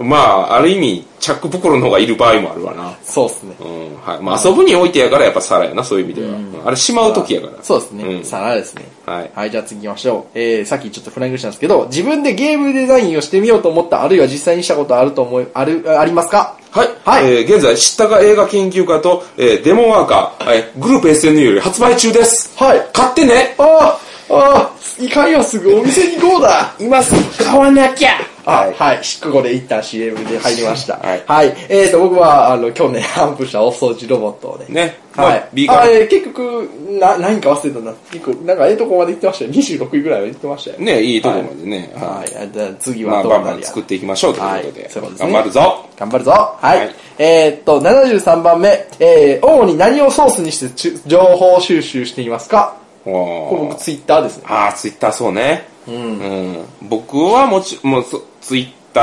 [0.00, 2.94] まあ、ある意味、チャック袋の方がいる場合もあるわな。
[3.04, 3.54] そうっすね。
[3.60, 3.96] うん。
[4.02, 4.20] はい。
[4.22, 6.28] まあ、遊ぶにおいてやからやっぱ皿やな、そういう意味では。
[6.28, 7.52] うんあれしまうときやから。
[7.62, 8.04] そうですね。
[8.04, 8.84] うん皿ですね。
[9.04, 9.30] はい。
[9.34, 10.38] はい、じゃあ次行きましょう。
[10.38, 16.56] えー、さっきちょっとフライングしたんですけど、自分でゲームデザインをしてみようと思った、あるいは実際にしたことあると思い、ある、ありますか？
[16.70, 16.88] はい。
[17.04, 22.56] はいえー現在、知ったか映画研究家と、えーデモワーカー、えーグループ SN より発売中です。
[22.56, 22.86] はい。
[22.92, 28.10] 買ってねあー、あー、いかんよ、すぐお店に GO だ今すぐ買わなきゃ
[28.44, 30.96] あ、はい、ここで一旦 CM で入りました。
[30.98, 31.54] はいはい。
[31.68, 34.66] えーと、僕は、あの、去年販布したお掃除ロボットをね。
[34.68, 34.98] ね。
[35.14, 35.48] はいまあ。
[35.52, 35.82] B から。
[35.82, 36.68] あえー結局、
[36.98, 37.92] な、何か忘れたな。
[38.10, 39.50] 結構、なんか、ええとこまで行ってましたよ。
[39.52, 40.78] 26位ぐらいは行ってましたよ。
[40.80, 41.92] ね、いいとこまでね。
[41.94, 42.50] ははい。
[42.52, 43.04] じゃあ次い。
[43.04, 44.82] まあ、はどうなるやバンバン作っていきましょうということで。
[44.82, 46.30] はいそうですね頑張るぞ頑張るぞ。
[46.32, 46.78] はい。
[46.78, 48.88] はいえーっと、73番目。
[48.98, 52.74] えー、主に何をソースにしてちゅ情報収集していますか？
[52.80, 54.44] おこれ僕ーツイッターですね。
[54.46, 55.66] ああ、ツイッターそうね。
[55.88, 56.64] うん。
[56.82, 59.00] 僕はもち、もうそ、ツイッタ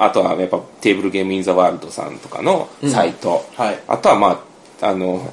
[0.00, 3.44] ー、あとはやっぱテーブルゲームインザワールドさんとかのサイト。
[3.56, 4.42] はいあとはま
[4.80, 5.32] あ、あの、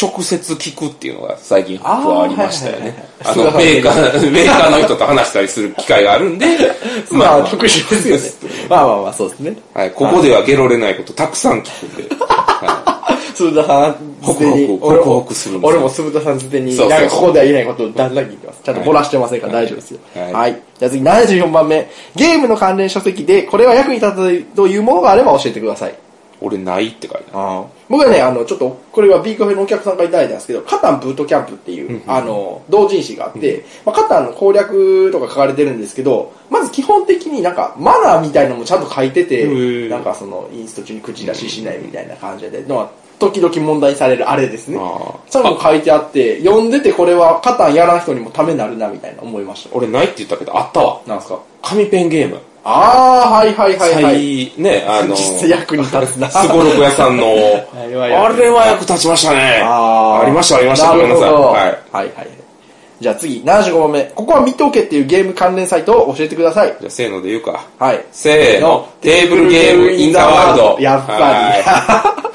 [0.00, 3.08] 直接聞くっていうのが最近加わりましたよね。
[3.24, 6.46] あの、メーカー、メーカーの人と話したりする機会があるんで、
[7.10, 8.56] まあ、特殊ですよ ね。
[8.68, 9.56] まあまあまあ、そうですね。
[9.72, 12.14] はい、ここではゲロれないことたくさん聞くんで。
[12.20, 12.92] は
[13.36, 18.62] 鈴田さん、ホクすでにホク俺もホクホクするんですよ俺も鈴田さんすでに、なんかここでは言えないことをだんだん聞いてます。
[18.62, 20.00] ちゃんと漏らしてませんから大丈夫ですよ。
[20.14, 20.62] はいはい。
[20.78, 21.90] じゃあ次、74番目。
[22.14, 25.94] ゲームの関連書籍で、これは役に立つというものがあれば教えてください。
[26.40, 27.68] 俺ないって書いてある。
[27.88, 39.46] 僕はね、あの、ちょっと、これはビーカフェのお客さんからいただいたんですけど、カタンブートキャンプっていう、あの、同人誌があって、まあ、カタンの攻略とか書かれてるんですけど、まず基本的になんか、マナーみたいのもちゃんと書いてて
[39.88, 42.62] なんかその、インスト中に口出ししないみたいな感じで、
[43.18, 44.78] 時々問題されるあれですね。
[44.80, 49.70] あそういうの書いてあって、読んでてこれはカタンやらん人にもためになるなみたいな思いました。
[49.76, 51.00] 俺ないって言ったけど、あったわ。
[51.06, 51.38] なんすか？
[51.62, 52.38] 紙ペンゲーム。
[52.68, 54.50] あー、はいはいはいはい。
[54.56, 56.28] 最ね、あの、実際役に立つな。
[56.28, 57.24] すごろく屋さんの、
[57.74, 57.94] あれ
[58.50, 59.60] は役立ちましたね。
[59.64, 60.90] あーありましたありました。
[60.90, 61.32] ごめんなさい。
[61.32, 61.52] はい。
[61.52, 62.28] はいはい。
[62.98, 64.02] じゃあ次、75番目。
[64.16, 66.74] ここは見とけっていうゲーム関連サイトを教えてください。
[66.80, 67.62] じゃあ、せーので言うか。
[67.78, 68.00] はい。
[68.10, 70.76] せーの、テーブルゲームインザワールド。
[70.80, 71.12] やっぱ
[72.22, 72.25] り。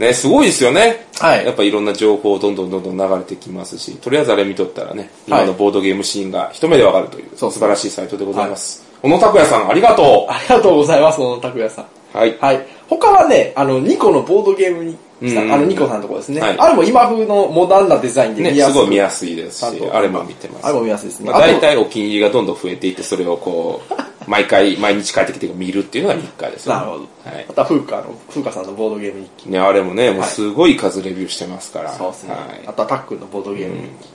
[0.00, 1.06] ね、すごいですよね。
[1.20, 8.82] はいやっぱいろんな情報どんどんどんどん流れてきますし、とりあえずあれ見とったらね、今のボードゲームシーンが一目でわかるという、素晴らしいサイトでございます。
[9.02, 11.84] 小野拓也さん、ありがとありがとうございます、小野拓也さん。
[11.84, 12.16] う。
[12.16, 12.38] はい。
[12.40, 12.66] はい。
[12.88, 16.40] 他はね、あの、ニコのボードゲームに、うんあの、ニコさんのとこですね。
[16.40, 18.72] はいあれも今風のモダンなデザインでね、見やすい。
[18.72, 20.66] すごい見やすいですしあれも見てます。
[20.66, 21.30] あれも見やすいですね。
[21.30, 23.94] 大体お気に入りがどんどん増えていって、それをこう、
[24.30, 27.08] 毎回、毎日帰ってきて見るっていうのが日課ですよねなるほど。
[27.30, 27.54] はいま。
[27.54, 29.50] た、風花の、風花さんのボードゲーム日記。
[29.50, 31.92] ね、あれもね、もうすごい数レビューしてますから。
[31.92, 32.34] そうですね。
[32.34, 34.08] はいあとはタックンのボードゲーム日記。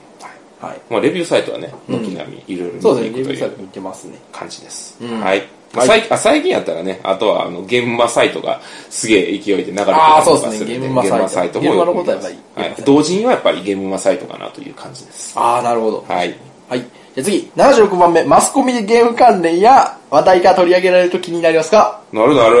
[0.58, 0.80] はい。
[0.88, 4.18] まあ、レビューサイトはね、軒並みいろいろそうですね、見ていくというゲームサイト見てますね。
[4.32, 4.96] 感じです。
[5.02, 5.42] うんはい。
[5.74, 15.38] 最あ最近やったらね、あとはあの、ゲームマサイトがすげえ勢いで流れてたりとあかーそうですねるんゲームマサイトもゲームマのことはやっぱり同時にはやっぱりゲームマサイトかなという感じです。
[15.38, 16.04] ああ、なるほど。
[16.08, 16.34] はい。
[16.68, 16.84] はい。
[17.16, 18.22] じゃあ次、76番目。
[18.24, 22.00] マスコミでゲーム関連や話題が取り上げられると気になりますか？
[22.12, 22.60] なるなる。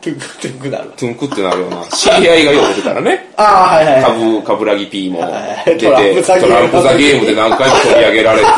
[0.00, 0.94] トゥンクトゥンクなるわ。
[0.96, 1.84] トゥンクってなるような。
[1.86, 3.30] 知り合いがよく出たらね。
[3.36, 4.18] ああ、はいはいカはい。
[4.40, 5.20] ブ、カブラギ P も
[5.64, 8.46] 出て、トランプザゲームトランプザゲームで何回も取り上げられて、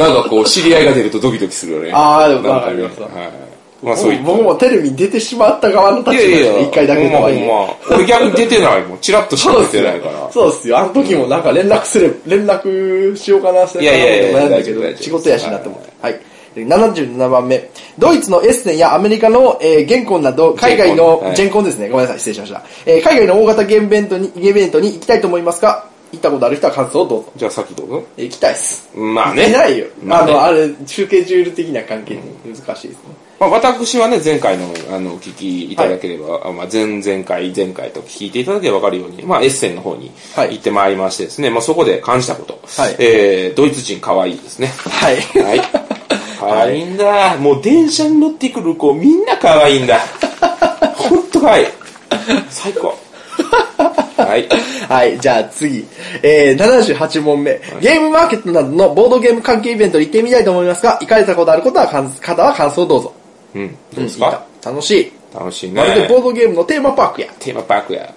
[0.00, 1.90] なんかこう、知り合いが出るとドキドキするよね。
[1.94, 3.49] あーでもなんかねわかりますはい。
[3.82, 4.24] まあそういった。
[4.24, 7.46] 僕もテレビに出てしまった側の立場で一回だけとはいえ。
[7.46, 7.96] まほんま。
[7.96, 8.98] 俺逆に出てないもん。
[8.98, 10.30] チラッとしか出てないから。
[10.30, 10.78] そうっすよ。
[10.78, 15.90] あの時もなんか連絡すれ、連絡しようかな、していやいやいや悩んだけど大丈夫大丈、夫仕事やしなって思って。
[16.00, 16.20] はい。
[16.54, 17.70] で77番目。
[17.98, 21.88] ドイツのエッセンやアメリカの、えー、ゲンコンなど、海外の、はいジェンコンですね。
[21.88, 22.62] ごめんなさい、失礼しました。
[22.86, 25.86] えー、海外の大型ゲームイベントに、ゲームイベントに行きたいと思いますか？
[26.12, 27.32] 行ったことある人は感想をどうぞ。
[27.36, 28.04] じゃあさっきどうぞ。
[28.16, 28.90] えー行きたいっす。
[28.96, 29.48] まあね。
[29.48, 29.86] いないよ。
[30.02, 33.29] まあねあの、あれ、集計ジュール的な関係に難しいですね。
[33.40, 42.60] まあ、私はね、前回の、あの、お聞きいただければ、あまあ、前々回、前回と聞いていただければわかるように、まあ、エッセンの方にはい行ってまいりましてですね、まあ、そこで感じたこと。
[42.76, 44.66] はいえー、ドイツ人可愛いですね。
[44.66, 45.16] はい。
[45.42, 45.60] はい。
[46.38, 47.38] 可愛いんだ。
[47.38, 50.00] もう電車に乗ってくる子、みんな可愛いんだ。
[50.94, 51.66] ほんと可愛い。
[52.50, 52.94] 最高。
[54.18, 54.46] はい。
[54.86, 55.86] はい、じゃあ次。
[56.22, 57.58] えー、78問目。
[57.80, 63.19] ゲームマーケットなどのボードゲーム関係イベントに行ってみたいと思いますが、行かれたことあることは方は感想をどうぞ。
[63.54, 63.76] うん。
[63.94, 64.30] どうですうん
[64.62, 65.12] 楽しい。
[65.34, 66.08] 楽しいまるでね。
[66.08, 67.32] ボードゲームのテーマパークや。
[67.38, 68.12] テーマパークや。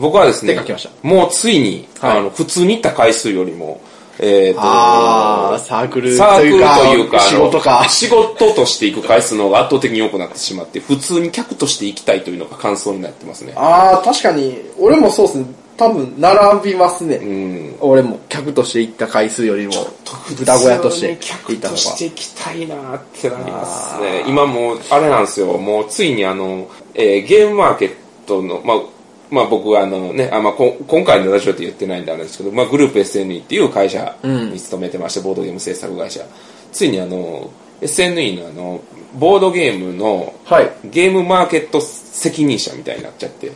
[0.00, 3.80] 僕はですね手書きました、もうついに、はいあの、普通に行った回数よりも、
[4.18, 7.86] えっ、と、あー、サークルサークルというか、仕事か。
[7.88, 13.52] 仕事として行く回数の方が圧倒的に多くなってしまって、普通に客として行きたいというのが感想になってますね。
[13.56, 15.44] あー、確かに、俺もそうっすね。
[15.80, 17.16] 多分、並びますね。
[17.16, 17.76] うん。
[17.80, 19.72] 俺も客として行った回数よりも、
[20.36, 21.70] 豚小屋として行ったのが。
[21.70, 24.24] 客として行きたいなってなりますね。
[24.28, 27.94] 今もう、あれなんですよ、もうついにあの、えーゲームマーケッ
[28.26, 28.76] トの、まあ、
[29.30, 36.20] まあ僕はあのね、あまあ、こ今回のラジオって言ってないんであれですけど、まあグループ SNE っていう会社に勤めてまして、ボードゲーム制作会社。
[36.72, 37.50] ついにあの、
[37.80, 38.80] SNE のあの、
[39.14, 40.70] ボードゲームのはい。
[40.84, 43.50] ゲームマーケット責任者みたいになっちゃって、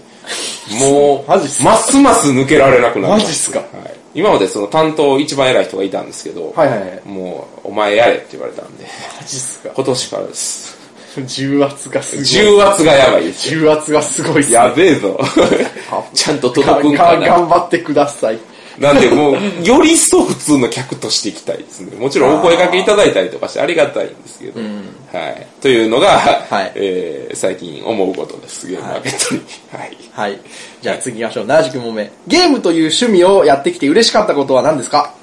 [0.81, 1.39] もう、ま
[1.77, 3.59] すます抜けられなくなりまマジっすか？
[3.59, 3.68] はい。
[4.14, 7.03] 今までその担当一番偉い人がいたんですけど、はいはいはい。
[7.05, 8.85] もう、お前やれって言われたんで、
[9.20, 9.70] マジっすか？
[9.75, 10.85] 今年からです。
[11.27, 12.25] 重圧がすごい。
[12.25, 13.61] 重圧がやばいですよ。
[13.61, 14.55] 重圧がすごいっすね。
[14.57, 15.20] やべえぞ。
[16.14, 17.27] ちゃんと届くんかがな。
[17.29, 18.39] 頑張ってください。
[18.79, 21.97] なんでもう、より一層普通の客としていきたいですね。
[21.97, 24.61] もちろんお声掛けいただいたりとかしてありがたいんですけど。
[24.61, 25.47] はい。
[25.61, 28.66] というのが、はいえー最近思うことです。
[28.68, 29.41] ゲームマーケットに。
[29.72, 29.97] はい。
[30.12, 30.41] はい。
[30.81, 31.47] じゃあ次行きましょう。
[31.47, 32.12] 79問目。
[32.27, 35.14] ゲームという趣味をやってきて嬉しかったことは何ですか？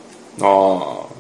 [0.42, 1.12] ああ。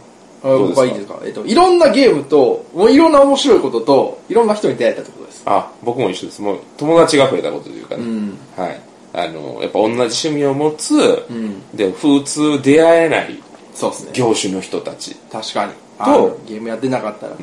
[0.43, 1.19] 僕はいいですか？
[1.23, 5.43] えっと、いろんなゲームと、もういろんな面白いことと、いろんな人に出会えたってことです。
[5.45, 6.41] あ、僕も一緒です。
[6.41, 8.03] もう友達が増えたことというかね。
[8.03, 8.81] んはい。
[9.13, 10.93] あの、やっぱ同じ趣味を持つ、
[11.31, 13.41] んで、普通出会えない
[13.73, 14.11] そうですね。
[14.13, 15.73] 業種の人たち確かに。
[15.97, 17.35] とと、ゲームやってなかったら。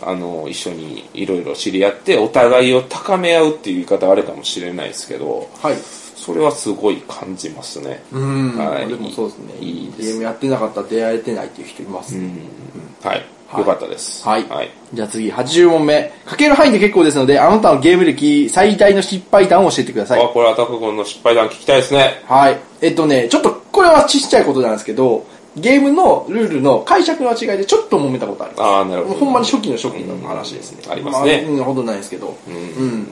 [0.00, 5.76] あの一緒にいろいろ知り合ってお互いを高め合うっていう言い方はあれかもしれないですけどはい。
[6.14, 8.56] それはすごい感じますねうん。
[8.56, 9.54] はい俺もそうですね。
[9.60, 12.16] いいゲームやってなかったら出会えてないっていう人います。
[12.16, 12.38] うん
[13.02, 13.26] はい
[13.56, 14.26] よかったです。
[14.28, 14.44] はい。
[14.46, 14.70] はい。
[14.92, 16.12] じゃあ次、80問目。
[16.26, 20.22] かける範囲で結構ですので、あなたのゲーム歴最大の失敗談を教えてください。
[20.22, 22.22] あ、これアタック君の失敗談聞きたいですね。
[22.26, 22.58] はい。
[22.82, 25.24] えっとね、ちょっと、これはちっちゃいことなんですけど、
[25.56, 28.62] ゲームのルールの解釈の違いでちょっと揉めたことあります。
[28.62, 29.20] ああ、なるほど。
[29.20, 30.82] ほんまに初期の初期の話ですね。
[30.84, 32.36] うんありますねあうん、ほどないですけど。
[32.46, 33.10] うん。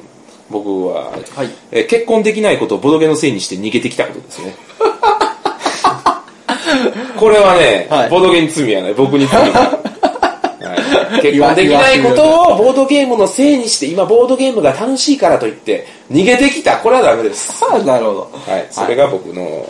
[0.51, 1.21] 僕は、はい。
[1.73, 4.55] えー結婚できないことをボドゲのせいにして逃げてきたことですね。
[7.17, 9.76] これはね、はいボドゲに罪はない、僕に罪は
[11.23, 12.23] 結婚できないこと
[12.55, 16.79] をボードゲームのせいにして、今ボードゲームが楽しいからといって、逃げてきた。
[16.79, 17.65] これはダメです。
[17.71, 18.31] あなるほど。
[18.47, 18.67] はい。
[18.71, 19.67] それが僕の、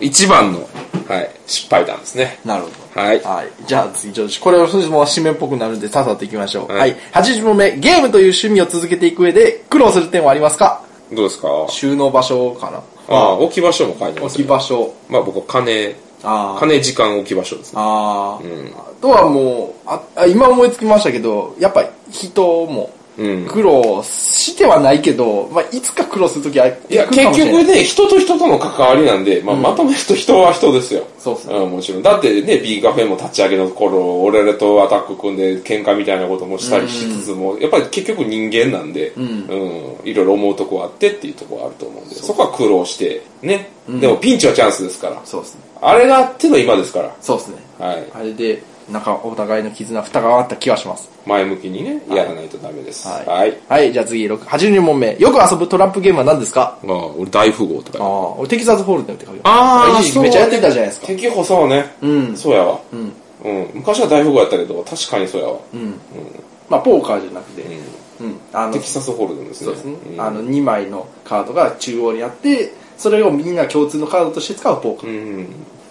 [0.00, 0.60] い一番の、
[1.08, 2.38] はい、失敗談ですね。
[2.44, 3.00] なるほど。
[3.00, 3.20] はい。
[3.22, 3.64] はい。
[3.66, 6.72] じゃあ次、ちょっとこれはもう締めっぽくなるんで、さっさと行きましょう。
[6.72, 6.80] は。
[6.80, 7.76] はいい80問目。
[7.76, 10.82] ゲームという趣味を続けていく上で苦労する点はありますか？
[11.12, 11.48] どうですか？
[11.68, 14.46] 収納場所かなああ、置き場所も書いてま置すよ。
[14.46, 14.92] き場所。
[15.08, 17.80] まあ僕は金、金時間置き場所ですね。
[17.80, 23.46] あー、あとはもうああ、今思いつきましたけど、やっぱり人もうん。
[23.46, 31.04] 苦労してはないけど、まあ、いつか苦労するときはいや、結局ね、人と人との関わりなんで、まあ、まとめると人は人ですよ。
[31.18, 32.02] そうっすねん、もちろん。
[32.02, 43.68] だってね、B カフェも立ち上げの頃、俺らとアタック組んで喧嘩みたいなこともしたりしつつも、やっぱり結局人間なんで、うん、いろいろ思うとこあってっていうとこはあると思うんで、そこは苦労して、ね。
[43.88, 45.20] でもピンチはチャンスですから。
[45.24, 45.71] そうですね。
[45.82, 47.14] あれがあっての今ですから。
[47.20, 47.56] そうですね。
[47.78, 48.06] はい。
[48.14, 51.08] あれで、なんかお互いの絆、蓋が上がった気がします。
[51.26, 53.06] 前向きにね、やらないとダメです。
[53.06, 53.26] はい。
[53.26, 53.58] はい。
[53.68, 55.16] はい、じゃあ次、6 82問目。
[55.18, 56.78] よく遊ぶトランプゲームは何ですか？
[56.84, 58.04] まあ、俺大富豪とか。
[58.04, 61.06] ああ、俺テキサスホールデムって書いてあ一時期めっちゃやってたじゃないですか。
[61.08, 61.94] 敵歩そうね。
[62.00, 62.80] うんそうやわ。
[62.92, 63.12] うん。
[63.74, 65.58] 昔は大富豪やったけど、確かにそうやわ。
[66.68, 67.62] まあ、ポーカーじゃなくて、
[68.20, 68.36] うん。
[68.52, 69.66] あのテ、キサスホールデムですね。
[69.66, 70.16] そうですね。
[70.16, 72.72] んあの、2枚のカードが中央にあって、
[73.02, 75.10] それをみんな共通のカードとして使うポーカー。
[75.10, 75.46] うん。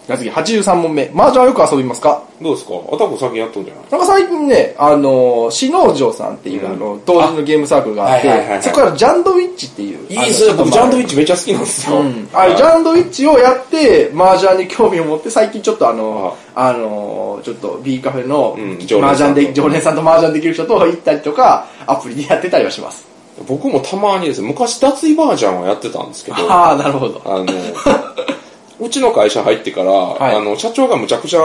[0.08, 1.12] じゃあ次、83問目。
[1.14, 2.24] 麻雀はよく遊びますか？
[2.42, 2.74] どうですか？
[2.92, 3.84] アタック最近やっとんじゃない？
[3.92, 10.08] なんか最近ね、あの、シノージョさんっていう、うんあの、同時のゲームサークルがあっはいはいはいはいて、そこからジャンドウィッチっていう。
[10.10, 12.00] いい、それ僕ジャンドウィッチチめっちゃ好きなんですよ。
[12.00, 12.30] うん。
[12.34, 23.11] あれ、ジャンドウィッチをやって、麻雀に興味を持って、最近ちょっとあの、あの、ちょっと B カフェのうん常連さんと麻雀で、常連さんと麻雀できる人と行ったりとか、アプリでやってたりはします。
[23.48, 27.22] 僕もたまにですね、昔脱衣バージョンはやってたんですけど、あああ、なるほど。
[27.26, 27.46] の、
[28.80, 29.92] うちの会社入ってから、
[30.32, 31.42] いあの、社長がむちゃくちゃ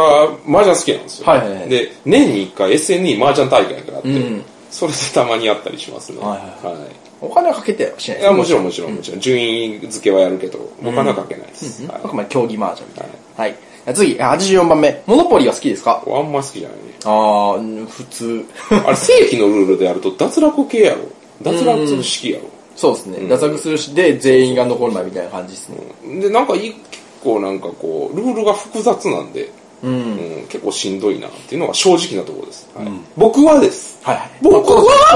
[0.49, 1.27] 麻雀好きなんですよ。
[1.27, 6.19] はいはいはいで、年に一回 SNE 麻雀大会があって、うんそれでたまにやったりしますね。
[6.21, 6.27] は
[6.63, 6.77] いはい
[7.23, 9.21] お金はかけてはしないいや、もちろんもちろんもちろん。
[9.21, 11.87] 順位付けはやるけど、お金はかけないです。
[11.87, 13.45] はいあくまで競技麻雀みたいな。
[13.45, 13.55] はい。
[13.95, 15.03] 次、84番目。
[15.07, 16.03] モノポリーは好きですか？
[16.07, 16.83] あんま好きじゃないね。
[17.05, 18.45] ああ、うん普通。
[18.85, 20.99] あれ、正規のルールでやると脱落系やろ。
[21.43, 22.45] 脱落する式やろ。
[22.77, 23.29] そうですね。
[23.29, 26.21] 脱落するしで全員が残るなみたいな感じですね。
[26.21, 29.51] で、なんかいい、結構なんかこう、ルールが複雑なんで、
[29.83, 29.93] うん。
[29.93, 29.95] う
[30.43, 32.69] ん結構しんどいなっていうのが正直なところです。
[32.75, 33.99] はい僕はです。
[34.03, 34.31] はいはい。
[34.41, 34.63] 僕は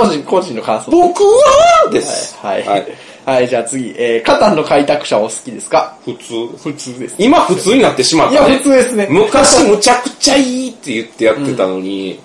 [0.00, 0.90] 個人、個人の感想。
[0.90, 2.36] 僕はです。
[2.36, 2.62] はい。
[2.64, 2.84] ははいい。
[3.26, 5.96] はい、じゃあ次、えー、カタンの開拓者お好きですか？
[6.04, 6.46] 普通。
[6.56, 7.14] 普通です。
[7.18, 8.48] 今普通になってしまった、ね。
[8.48, 12.18] いや普通ですね昔むちゃくちゃいいって言ってやってたのに、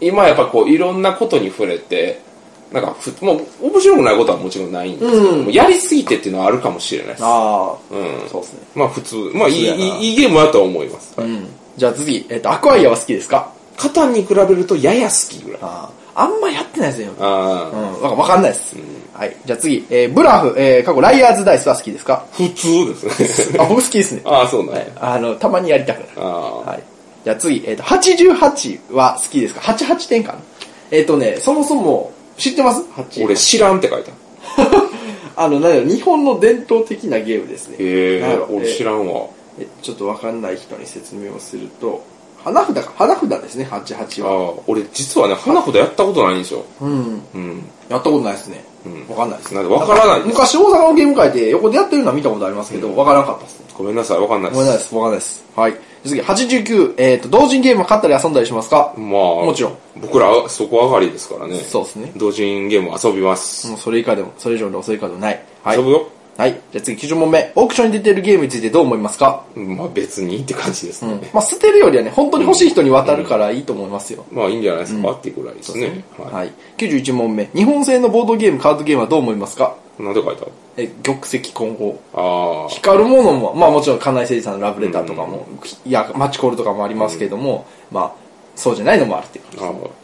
[0.00, 2.20] 今やっぱこういろんなことに触れて、
[2.72, 7.24] なんかふ、もう面白くないことはもちろんないんですけど、うんやりすぎてっていうのはあるかもしれないです。
[7.24, 8.28] ああ、うん。
[8.28, 8.60] そうですね。
[8.74, 9.56] まあ普通、まあいい
[10.10, 11.18] いいゲームだとは思います。
[11.20, 11.48] はいうん。
[11.76, 13.50] じゃあ次、えっ、と、アクアイアは好きですか？
[13.76, 15.60] カタンに比べるとやや好きぐらい。
[15.62, 16.22] ああ。
[16.22, 17.12] あんまやってないですよ。
[17.20, 18.76] ああ、うん、わかんないです。
[19.14, 19.36] はい。
[19.46, 22.24] じゃあ次、えー、ブラフ、えー、過去ライアーズダイスは好きですか？
[22.32, 22.86] 普通
[23.18, 23.58] ですね。
[23.60, 24.22] あ、僕好きですね。
[24.26, 24.92] ああ、そうなんやはい。
[25.00, 26.10] あの、たまにやりたくなる。
[26.16, 26.82] ああ、はい。
[27.24, 30.38] じゃあ次、えっ、と、88は好きですか ?88 点かな？
[30.90, 33.24] えっ、とね、そもそも、知ってます ?8。
[33.24, 34.12] 俺知らんって書いた。
[35.36, 37.76] あの、なんだろう日本の伝統的なゲームですね。
[37.78, 39.26] へえな俺知らんわ。
[39.58, 42.02] えちょっとわかんない人に説明をすると、
[42.42, 44.32] 花札か、花札ですね、88は。
[44.32, 46.64] ああ、俺実はね、花札やったことないんですよ。
[46.80, 47.22] うん。
[47.34, 47.64] うん。
[47.88, 48.64] やったことないですね。
[48.86, 49.54] うんわかんないです。
[49.54, 53.66] なんでわからないです昔大阪のゲーム会で横でやってるのは見たことありますけど、わからなかったですね。
[53.76, 54.58] ごめんなさい、わかんないです。
[54.58, 54.94] ごめんなさいです。
[54.94, 55.44] わかんないです。
[55.56, 55.74] はい。
[56.04, 58.94] 次、89、えっ、と、同人ゲームは買ったり遊んだりしますか？
[58.96, 59.08] まあ、
[59.44, 59.76] もちろん。
[60.00, 61.58] 僕らそこ上がりですからね。
[61.58, 62.12] そうですね。
[62.16, 63.68] 同人ゲーム遊びます。
[63.68, 65.42] もうそれ以下でも、それ以上のそれ以下でもない。
[65.62, 65.76] はい。
[65.76, 66.08] 遊ぶよ。
[66.36, 66.58] はい。
[66.72, 67.52] じゃあ次、90問目。
[67.54, 69.44] オークションに出てるゲームについてどう思いますか？
[69.54, 71.30] まあ別にって感じですね。
[71.34, 74.24] まあ、捨てるよりはね、本当に欲しい人に渡るからいいと思いますよ。
[74.32, 76.02] まあいいんじゃないですか、っていうぐらいですね。
[76.16, 76.52] ははい。
[76.78, 77.50] 91問目。
[77.54, 79.74] 日本製のボードゲーム、カードゲームはどう思いますか？
[79.86, 79.89] い。
[80.04, 80.46] なんで書いた
[80.76, 82.00] え、玉石混合。
[82.14, 82.68] ああ。
[82.68, 85.46] 光るものも、まあもちろん、金井誠司さんのラブレターとかも、
[85.84, 88.12] いや、マッチコールとかもありますけども、まあ、
[88.56, 90.00] そうじゃないのもあるっていう感じです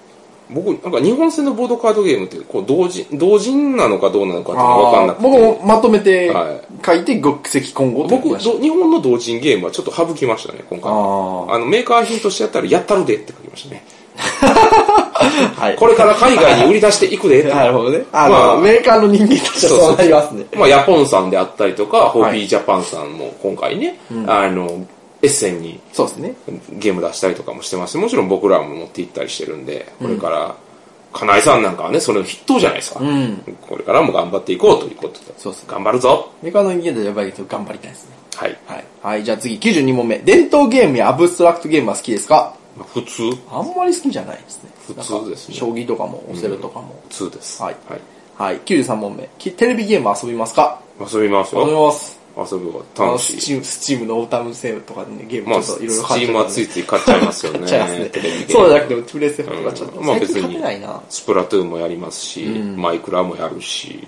[0.48, 5.28] 僕、なんか日本製のボードカードゲームって、こう、同人、同人なのかどうなのかってわかんなくて。
[5.28, 10.92] 僕もまとめてはい書いて、極石混合僕日本の同人ゲームはちょっと省きましたね、今回。
[10.92, 13.84] ああの、メーカー品としてやったら、やったるでって書きましたね。
[15.18, 15.76] はい。
[15.76, 17.42] これから海外に売り出していくで。
[17.48, 18.04] なるほどね。
[18.12, 20.44] あの、まあメーカーの人間としてはそうなりますね。
[20.54, 24.86] まあ、ヤポンさんであったりとか、ホーピージャパンさんも今回ね、あの、
[25.22, 26.34] エッセンにそうですね。
[26.72, 30.54] ゲーム出したりとかもしてますしもちろん僕らも持って行ったりしてるんで、これから、
[31.12, 33.00] 金井さんなんかはね、それの筆頭じゃないですか。
[33.00, 35.32] んこれからも頑張っていこうということで。
[35.38, 36.28] そうっすね頑張るぞ。
[36.42, 38.10] メーカーの人間としてはやっぱり頑張りたいですね。
[38.36, 38.56] はい。
[38.66, 38.84] はい。
[39.02, 40.18] はい、じゃあ次、92問目。
[40.18, 42.52] 伝統ゲームやアブストラクトゲームは好きですか？
[42.76, 44.70] まあ普通あんまり好きじゃないですね。
[44.94, 47.00] 普通ですね将棋とかも、オセロとかも。
[47.08, 47.62] 普通です。
[47.62, 48.00] はいはい。
[48.36, 49.28] はい、93問目。
[49.38, 50.80] きテレビゲームは遊びますか？
[51.00, 51.86] 遊びます遊びよ。
[51.86, 52.16] ます。
[52.38, 53.40] 遊ぶはあの楽しい。
[53.40, 57.58] スチーム、スチームのオータムセールとかでね、ゲームまあ、ちょっといろいろスチームはついつい買っちゃいますよね。
[57.60, 61.02] 買っちゃいますねテレビゲームそうじゃなくても、プレステ4とかちょっと、まあ別最近買ってにないな。
[61.08, 64.06] スプラトゥーンもやりますし、マイクラもやるし、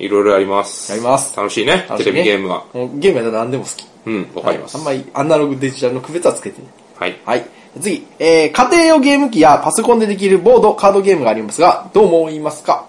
[0.00, 0.90] いろいろやります。
[0.90, 2.64] やります楽しいね、テレビゲームは。
[2.74, 3.86] もうゲームやったら何でも好き。
[4.06, 4.76] うん、わかります。
[4.76, 6.70] はいあんまりアナログデジタルの区別はつけてない。
[6.98, 7.16] はい。
[7.24, 7.46] はい。
[7.80, 12.86] 次、えー、家庭用ゲーム機やパソコンでできるボード、カードゲームがありますが、どう思いますか？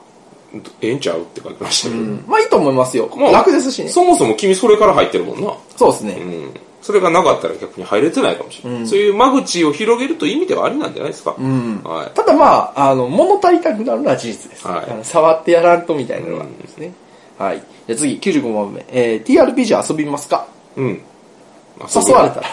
[0.81, 2.01] ええんちゃうって書きましたけど。
[2.27, 3.09] まあいいと思いますよ。
[3.15, 3.89] まあ楽ですしね。
[3.89, 5.53] そもそも君それから入ってるもんな。
[5.77, 6.13] そうですね。
[6.13, 6.53] うん。
[6.81, 8.87] それがなかったら逆に入れてないかもしれない。
[8.87, 11.31] そういう間口を広げるという意味ではありなんじゃないですか？
[11.39, 12.11] んはい。
[12.15, 14.67] ただまあ、あの、物足りたくなるのは事実です。
[14.67, 16.93] はい触ってやらんとみたいなのがあるんですね。
[17.37, 17.61] はい。
[17.87, 18.85] じゃあ次、95問目。
[18.89, 20.47] えー、TRPG 遊びますか？
[20.77, 21.01] うん。
[21.81, 22.47] 誘われたら。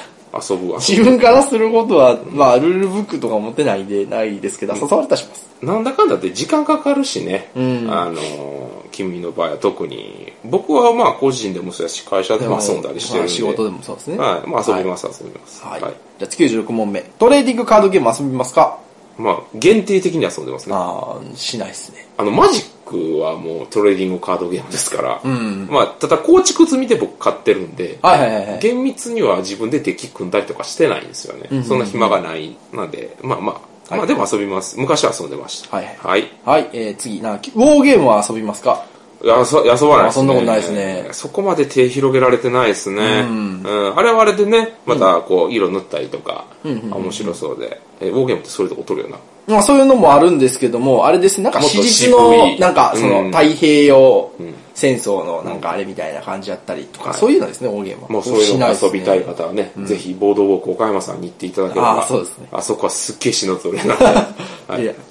[0.49, 0.78] 遊ぶわ。
[0.78, 5.47] 自分からすることは、まあ、ルールブックとか持ってないんで、ないですけど、誘われたらします。
[5.62, 7.51] なんだかんだって時間かかるしね。
[7.57, 10.32] んあのー、君の場合は特に。
[10.45, 13.28] 僕はまあ個人でもそうやし、会社でも遊んだりしてるんで。
[13.28, 14.18] まあ仕事でもそうですね。
[14.18, 14.49] はい。
[14.49, 15.64] まあ遊びます、遊びます。
[15.64, 15.80] はい。
[15.80, 15.95] はい。
[16.18, 17.03] じゃあ96問目。
[17.18, 18.78] トレーディングカードゲーム遊びますか？
[19.19, 20.75] まあ、限定的に遊んでますね。
[20.77, 22.07] ああ、しないですね。
[22.19, 25.21] あの、マジックはもうトレーディングカードゲームですから。
[25.25, 28.59] まあ、ただ構築済みで僕買ってるんで、はいはいはいはい。
[28.61, 31.62] 厳密には自分でデッキ組んだりとかしてないんですよね。
[31.64, 33.55] そんな暇がないので、まあまあ、
[33.89, 34.79] はいまあでも遊びます。
[34.81, 35.77] 昔は遊んでました。
[35.77, 36.31] はいはいはい。
[36.45, 38.85] はい、えー、次、な、ウォーゲームは遊びますか？
[39.25, 40.09] やそ遊ばないですね。
[40.09, 43.27] あそんなことないですねそこまで手広げられてないですね。
[43.29, 43.62] うん
[43.97, 47.81] あれはあれでね、またこう、色塗ったりとか、面白そうで。
[48.01, 49.21] え、ウォーゲームってそういうとこ取るよな。
[49.47, 54.31] まあそういうのもあるんですけども、あれですね、なんか史実渋の、いなんかそのうん太平洋
[54.75, 58.09] 戦争のなんかあれみたいな感じだったりとか、そういうのですね、オーゲームは。
[58.09, 62.01] もうそういうの遊びたい方はね、ぜひボードウォーク岡山さんに行っていただければ。
[62.01, 63.95] あそうですねあそこはすっげえ死の通りな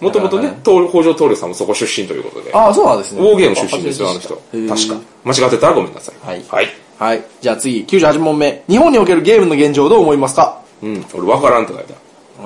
[0.02, 2.54] もともとね、東北条徹さんもそこ出身ということで。
[2.54, 3.22] ああ、そうなんですね。
[3.22, 4.36] ウォーゲーム出身ですよ、あの人。
[4.36, 4.44] 確
[4.90, 5.00] か。
[5.24, 6.28] 間違ってたらごめんなさい。
[6.28, 6.68] はいはい。
[7.00, 7.24] はい。
[7.42, 8.64] じゃあ次、98問目。
[8.70, 10.62] 日本におけるゲームの現状をどう思いますか？
[10.84, 11.06] うん。
[11.14, 11.94] 俺分からんって書いた。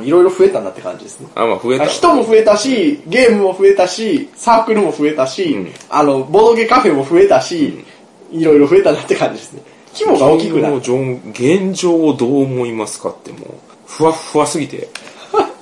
[0.04, 1.28] いろいろ増えたなって感じですね。
[1.36, 1.86] あ、まあ増えた。
[1.86, 7.86] 人も増えたし、ゲームも増えたし、サークルも増えたし、んあの、ボードゲカフェも増えたし、
[8.32, 9.64] いろいろ増えたなって感じですね。
[9.94, 10.76] 規模が大きくなる。
[10.76, 13.42] 現状をどう思いますかってもう、
[13.88, 14.88] ふわっふわすぎて、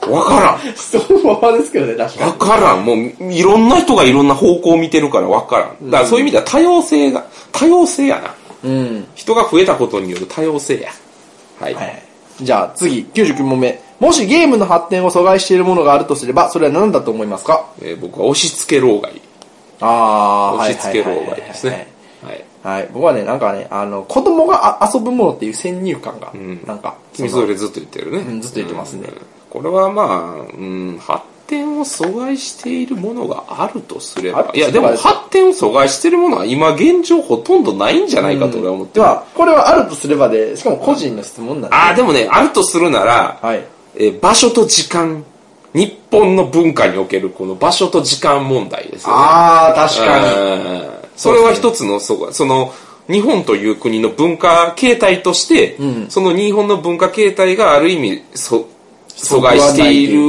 [0.09, 2.33] わか そのままですけどね、確らん。
[2.33, 2.85] かわからん。
[2.85, 5.89] もう、いろんな人がいろんな方向を見てるからわからん。
[5.89, 8.69] だからそういう意味では多様性が、多様性やな。
[8.69, 8.77] に。
[8.77, 9.07] うん。
[9.15, 10.89] 人が増えたことによる多様性や。
[11.59, 11.73] はい。
[11.73, 12.03] はい。
[12.41, 13.81] じゃあ次、99問目。
[13.99, 17.65] もしゲームの発展を阻害しているものがあるとすれば、それは何だと思いますか？
[17.81, 19.21] えー僕は押し付け老害。
[19.81, 21.87] あ押し付け老害ですね。
[22.23, 22.45] はい。
[22.63, 22.89] はい。
[22.93, 28.17] 僕はね、なんかね、あの、子供があ遊ぶものっていう先入観が、んなんか、君それずっと言ってるね。
[28.19, 39.05] うんずっと言ってますねうんこれはまあ、うん、発展を阻害しているものがあるとすれば、いやでも発展を阻害しているものは今現状ほとんどないんじゃないかと俺は思ってる。
[39.05, 41.75] では、これはあるとすればで、しかも個人の質問なんで。
[41.75, 43.63] ああ、でもね、あるとするなら、はい。
[43.95, 45.23] えー場所と時間、
[45.73, 49.13] 日本の文化におけるこの場所と時間問題ですよね。
[49.17, 50.81] ああ、確かに。
[50.81, 52.71] うんそれは一つの、そその、
[53.09, 55.77] 日本という国の文化形態として、
[56.09, 58.67] その日本の文化形態がある意味、そ
[59.09, 60.27] 阻害している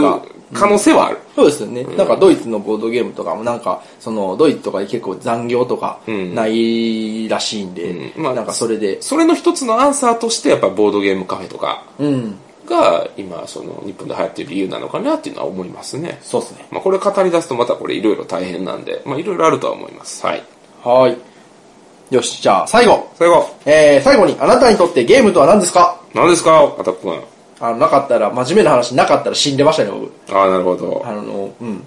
[0.53, 1.19] 可能性はある。
[1.35, 1.85] そうですよね。
[1.97, 12.37] なんかドイツのボードゲームとかもなんか、そのドイツとかで結構残業とかんないらしいんで、うんまあなんかそれで、それの一つのアンサーとして、やっぱボードゲームカフェとかうん、
[12.67, 16.19] が今、その日本で流行っている理由なのかなっていうのは思いますね。
[16.23, 16.67] そうですね。
[16.71, 20.25] まあこれ語り出すとまたこれいろいろ大変なんで、まあいろいろあるとは思います。
[20.25, 20.43] はい。
[20.83, 22.15] はい。
[22.15, 23.07] よし、じゃあ最後。
[23.17, 26.01] 最後、えー、最後に、あなたにとってゲームとは何ですか？
[26.15, 26.63] 何ですか？
[26.79, 27.21] アタック君。
[27.61, 30.37] あの、なかったら、真面目な話なかったら死んでましたね、僕。
[30.37, 31.03] ああ、なるほど。
[31.05, 31.85] あの、うん。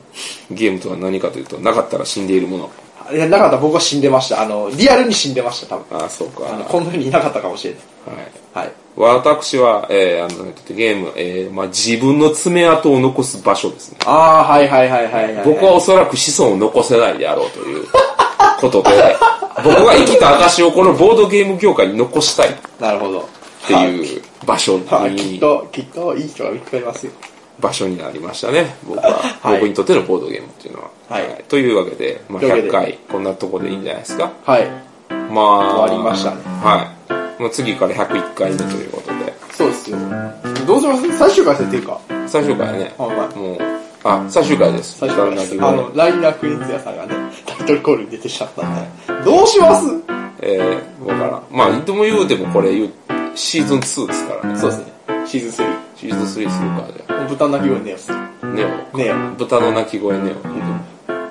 [0.51, 2.69] ゲームとは何かというと、なかったら死んでいるもの。
[3.13, 4.41] いや、なかったら僕は死んでました。
[4.41, 5.97] あの、リアルに死んでました、多分。
[5.97, 6.43] ああ、そうか。
[6.49, 8.15] あの、こんな風にいなかったかもしれない。
[8.53, 8.65] はい。
[8.65, 8.73] はい。
[8.97, 13.97] 私は、えー、あの、ゲーム、えー、まあ自分の爪痕を残す場所ですね。
[14.05, 15.45] ああ、はいはいはいはい、はい。
[15.45, 17.85] 僕はおそらく子孫を残せないであろうという
[18.59, 19.15] ことで、
[19.63, 23.29] 僕が生きた証をこのボードゲーム業界に残したいっなるほど。
[23.67, 27.11] ていう場所はい、 きっに、と、きっといい人が見つかりますよ。
[27.59, 29.21] 場所になりましたね、僕は。
[29.41, 30.89] はい僕にとってのボードゲームっていうのは。
[31.09, 34.31] はいというわけで、まあ、というわけで100回、こんなとこでいいんじゃないですか。
[34.45, 34.67] はい。
[35.29, 36.87] まあ、終わりましたねは
[37.39, 37.41] い。
[37.41, 39.97] もう次から101回目ということで、そうですよ。
[40.65, 41.17] どうします？
[41.17, 41.99] 最終回設定か。
[42.27, 43.57] 最終回ね、はいはいもう、
[44.03, 44.97] あ、最終回です。
[44.99, 45.57] 最終回です。
[45.59, 47.15] あの、ライナークリンツヤさんがね、
[47.45, 48.81] タイトルコールに出てきちゃったんで。
[49.25, 49.87] どうします？
[50.43, 51.41] えー、わからん。
[51.51, 52.89] まあ、でも言うてもこれ言う、
[53.35, 54.59] シーズン2ですからね。
[54.59, 54.93] そうですね。
[55.25, 55.51] シーズン
[55.95, 57.29] シーズン3するか、じゃ3。
[57.29, 58.11] 豚鳴き声ネオス。
[58.11, 58.31] あ。
[58.43, 58.97] ネオ。
[58.97, 59.31] ネオ。
[59.35, 60.35] 豚の鳴き声ネオ。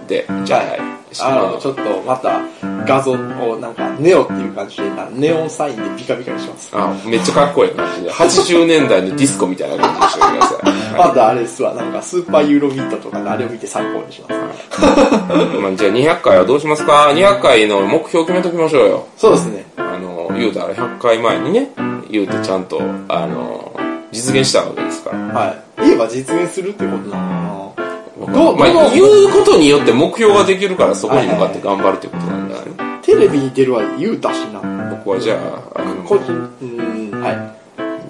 [0.07, 1.00] で、じゃあ、はい。
[1.21, 2.41] あの、ちょっとまた
[2.87, 3.17] 画像を
[3.61, 6.71] なんか、ネオっていう感じで、なネオンサインでビカビカにします。
[6.73, 8.13] あ、めっちゃかっこいい感じで。
[8.13, 10.55] 80年代のディスコみたいな感じにしてくださ
[10.95, 10.97] い。
[10.97, 14.35] またあれですわ、なんかスーパーユーロビートとかのあれを見て参考にします。
[15.61, 19.07] まあ、じゃあ200回はどうしますか ?200 回の目標決めときましょうよ。
[19.17, 19.65] そうですね。
[19.77, 21.71] あの、言うたら100回前にね、
[22.11, 23.73] 言うてちゃんと、あの、
[24.13, 25.19] 実現したわけですから。
[25.19, 25.71] はい。
[25.83, 27.80] 言えば実現するってことなのかな
[28.27, 33.01] どうまあ、言うことによって目標ができるからそこに向かって頑張るっていうことなんだよね。
[33.03, 34.61] テレビに出るは言うたしな。
[34.91, 37.61] 僕はじゃあ、あの個人、うーん、はい。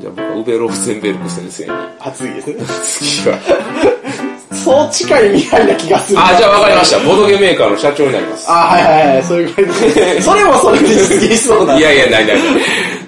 [0.00, 2.64] じゃあ僕はウベロフゼンベルク先生に、熱いですね。
[2.82, 3.38] 次は。
[4.64, 6.18] そう近い未来な気がする。
[6.20, 6.98] あ、じゃあわかりました。
[6.98, 8.50] ボードゲメーカーの社長になります。
[8.50, 10.20] あ、はいはいはい、そういう感じで。
[10.22, 11.78] それもそれで実現しそうな。
[11.78, 12.36] いやいや、ないない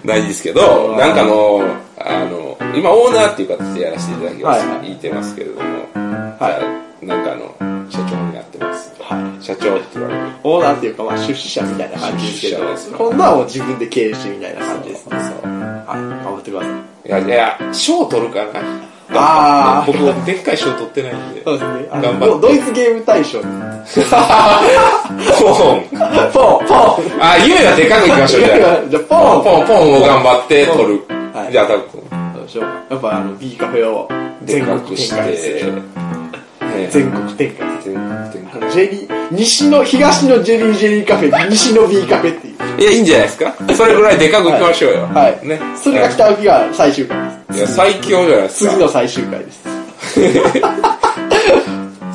[0.05, 0.23] ない。
[0.23, 1.63] ですけど、なんかあの、
[1.99, 4.61] あの、今オーナーっていう形でやらせていただきます。
[4.61, 5.61] はいはい言ってますけれども、
[6.41, 8.93] はいなんかあの、社長になってます。
[9.01, 9.45] はい。
[9.45, 10.27] 社長って言われる。
[10.45, 15.17] オーナーっていうか、まあ、出資者みたいな感じですけどす、今度はもう自分で経営してみたいな感じですね。
[15.43, 15.53] そう。
[15.53, 16.25] はい。
[16.25, 17.09] 頑張ってください。
[17.09, 18.61] いやいや、賞取るかな。
[19.15, 21.43] あー僕、でっかい賞取ってないんで。
[21.45, 21.89] そうですね。
[21.91, 23.45] 頑張ってドドイツゲーム大賞に。
[23.45, 23.53] ポン。
[25.93, 28.89] ポンポンあ、夢はでかくいきましょう、じゃあ。
[28.89, 31.05] じゃあポンポン、ポンを頑張って取る。
[31.35, 34.09] はいじゃあ、多分、どうしようやっぱあの B カフェを
[34.43, 35.83] で全国し展開すてる。、
[36.73, 42.81] ね全国展開全全あのジェリー、西の、東のジェリージェリーカフェ、西の B カフェっていう。
[42.81, 43.55] いや、いいんじゃないですか？
[43.75, 45.01] それぐらいでかくいきましょうよ。
[45.07, 45.47] はい。
[45.47, 45.61] ね。
[45.77, 47.19] それが来た時が最終回
[47.49, 47.59] です。
[47.59, 48.71] いや、最強じゃないですか。
[48.73, 49.61] 次の最終回です。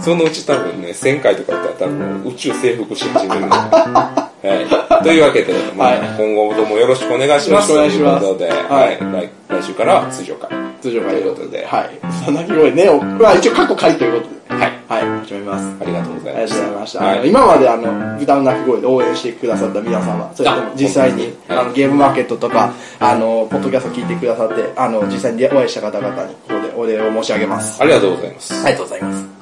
[0.07, 3.55] そのうち多分ね、1000回とかやったら多分宇宙征服し始めるんで。
[3.59, 5.03] はい。
[5.03, 7.73] というわけで、まあ、はい今後ともよろしくお願いします。
[7.73, 8.97] よろしくお願いしますということで、ははいい。
[8.99, 9.29] 来
[9.59, 10.49] 来週からは通常回。
[10.79, 11.89] 通常回ということではい。
[12.23, 14.63] その鳴き声ね、おまあ一応過去回ということで。
[14.63, 14.71] はい。
[14.87, 15.75] はい、始めます。
[15.81, 16.99] ありがとうございありがとうました。
[16.99, 17.25] ございました。
[17.27, 27.81] 今まであの、豚の鳴き声で応援してくださった皆様、それとも実際に、ああの、ゲームマーケットとか、あの、ポッドキャスト聞いてくださって、あの、実際にお会いした方々に、ここでお礼を申し上げます。
[27.81, 28.53] ありがとうございます。
[28.53, 29.36] ありがとうございます。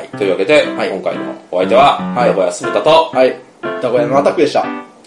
[0.00, 0.08] はい。
[0.08, 3.36] はいというわけで、はい今回のお相手は、はい名古屋酢豚と、はい。
[3.62, 4.60] 名古屋のアタックでした。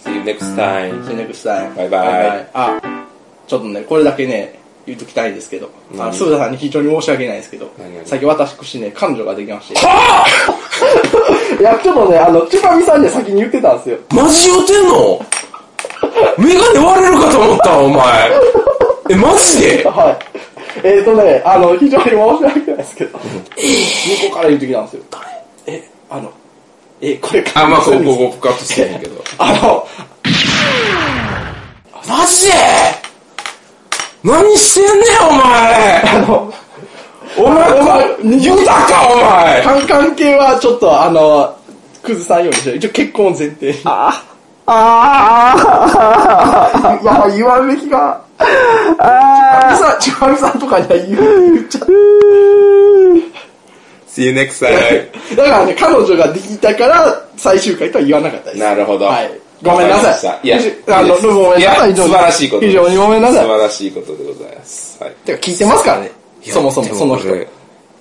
[0.04, 1.08] See you next time.
[1.10, 1.76] シネクスタイム。
[1.76, 2.82] バイバイあ、
[3.48, 7.72] ちょっとね、これだけね、言っときたいんですけど、あの、何鈴田さんに非常に申し訳ないですけど
[8.04, 9.76] 最近私ね、彼女ができまして。
[11.60, 13.98] いや、ちょっとね、あの、チュパミさんに先に言ってたんですよ。
[14.14, 15.26] マジ言うてんの？
[16.38, 18.32] メガネ割れるかと思ったお前。
[19.10, 19.84] え、マジで？
[19.88, 20.33] はい。
[20.84, 23.30] えーとね、あの、非常に申し訳ないですけど、向こ
[24.32, 25.04] うから言うときなんですよ。
[25.12, 25.78] 誰？
[25.78, 26.32] え、あの、
[27.02, 29.24] え、これあ、まあ、ここ、こここ、カットしてへんけど。
[29.38, 29.88] あの、
[32.08, 32.54] マジで？
[34.24, 36.02] 何してんねん、お前。
[36.02, 36.54] あの、
[37.38, 39.62] お前、お前こ言うたか、お前。
[39.64, 41.56] 関関係はちょっと、あの、
[42.02, 43.80] 崩さんようにして、一応結婚を前提に。
[43.86, 44.24] あ
[44.66, 45.56] あ
[46.74, 48.22] あいや、言わんべきが。
[49.00, 51.90] ああさ、ちまみさんとかには言う、言っちゃう。
[54.08, 55.36] See you next time.
[55.36, 58.60] だからね、彼女ができたから、最終回とは言わなかったです。
[58.60, 59.06] なるほど。
[59.06, 59.32] はい。
[59.64, 60.48] ごめんなさい。
[60.48, 61.96] いや、あの、ごめんなさい。
[61.96, 62.66] 素晴らしいこと。
[62.66, 63.50] 非常にごめんなさい素。
[63.50, 65.04] 晴らしいことでございます。
[65.04, 65.16] はい。
[65.26, 66.12] てか聞いてますからね。
[66.44, 67.30] そもそも、その人。
[67.30, 67.48] 人。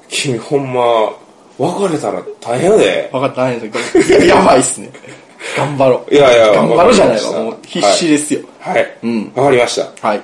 [0.08, 1.12] 君、ほんま、
[1.58, 3.08] 別れたら大変やで。
[3.12, 4.90] 分かったないですけど、 やばいっすね。
[5.56, 6.14] 頑張ろう。
[6.14, 7.32] いやいや頑張ろうじゃないわ。
[7.32, 8.40] もう必死ですよ。
[8.60, 8.96] はい。
[9.02, 10.06] うんわかりました。
[10.06, 10.20] はい。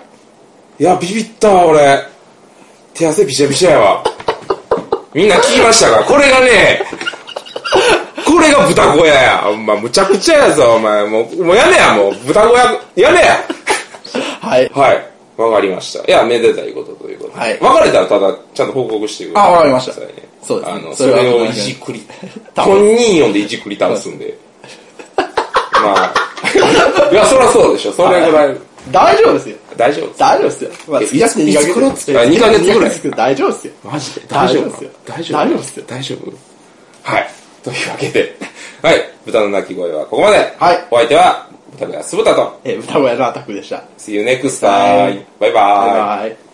[0.81, 2.07] いや、ビビったわ、俺。
[2.95, 4.05] 手汗びしゃびしゃやわ。
[5.13, 6.05] みんな聞きましたか？
[6.05, 6.83] これがね、
[8.25, 9.49] これが豚小屋や。
[9.49, 11.05] お前、むちゃくちゃやぞ、お前。
[11.07, 12.15] もう、もうやめや、もう。
[12.27, 12.65] 豚小屋、
[12.95, 13.45] やめや。
[14.41, 14.71] はい。
[14.73, 15.09] はい。
[15.41, 16.05] わかりました。
[16.05, 17.39] いや、めでたいことということで。
[17.41, 19.51] はい別れたらただ、ちゃんと報告してください。
[19.51, 20.13] あわかりましたそうで
[20.45, 22.07] すねあの、それをいじくり、
[22.57, 24.35] 本人呼んでいじくり倒すんで。
[25.83, 26.15] まあ、
[27.11, 27.93] いや、そりゃそうでしょ。
[27.93, 28.57] それぐらい、
[28.91, 29.57] 大丈夫ですよ。
[29.77, 30.19] 大丈夫。
[30.19, 30.71] 大丈夫ですよ。
[30.89, 32.01] まあ、え付き合って2ヶいつ頃月。
[32.07, 33.73] 付き合う二ヶ月ぐらい二大丈夫ですよ。
[33.85, 34.23] マジで？
[34.29, 35.39] 大丈夫ですよ大丈夫？
[35.39, 36.33] 大丈夫ですよ大丈夫？
[37.11, 37.31] はい。
[37.63, 38.37] というわけで、
[38.83, 39.11] はい。
[39.27, 40.37] 豚の鳴き声はここまで。
[40.59, 42.61] はいお相手は、豚小屋酢豚と。
[42.65, 43.83] えー、歌小屋のアタックでした。
[43.99, 45.23] See you next time.
[45.41, 45.53] バイバイ。
[45.53, 46.48] バイバイ。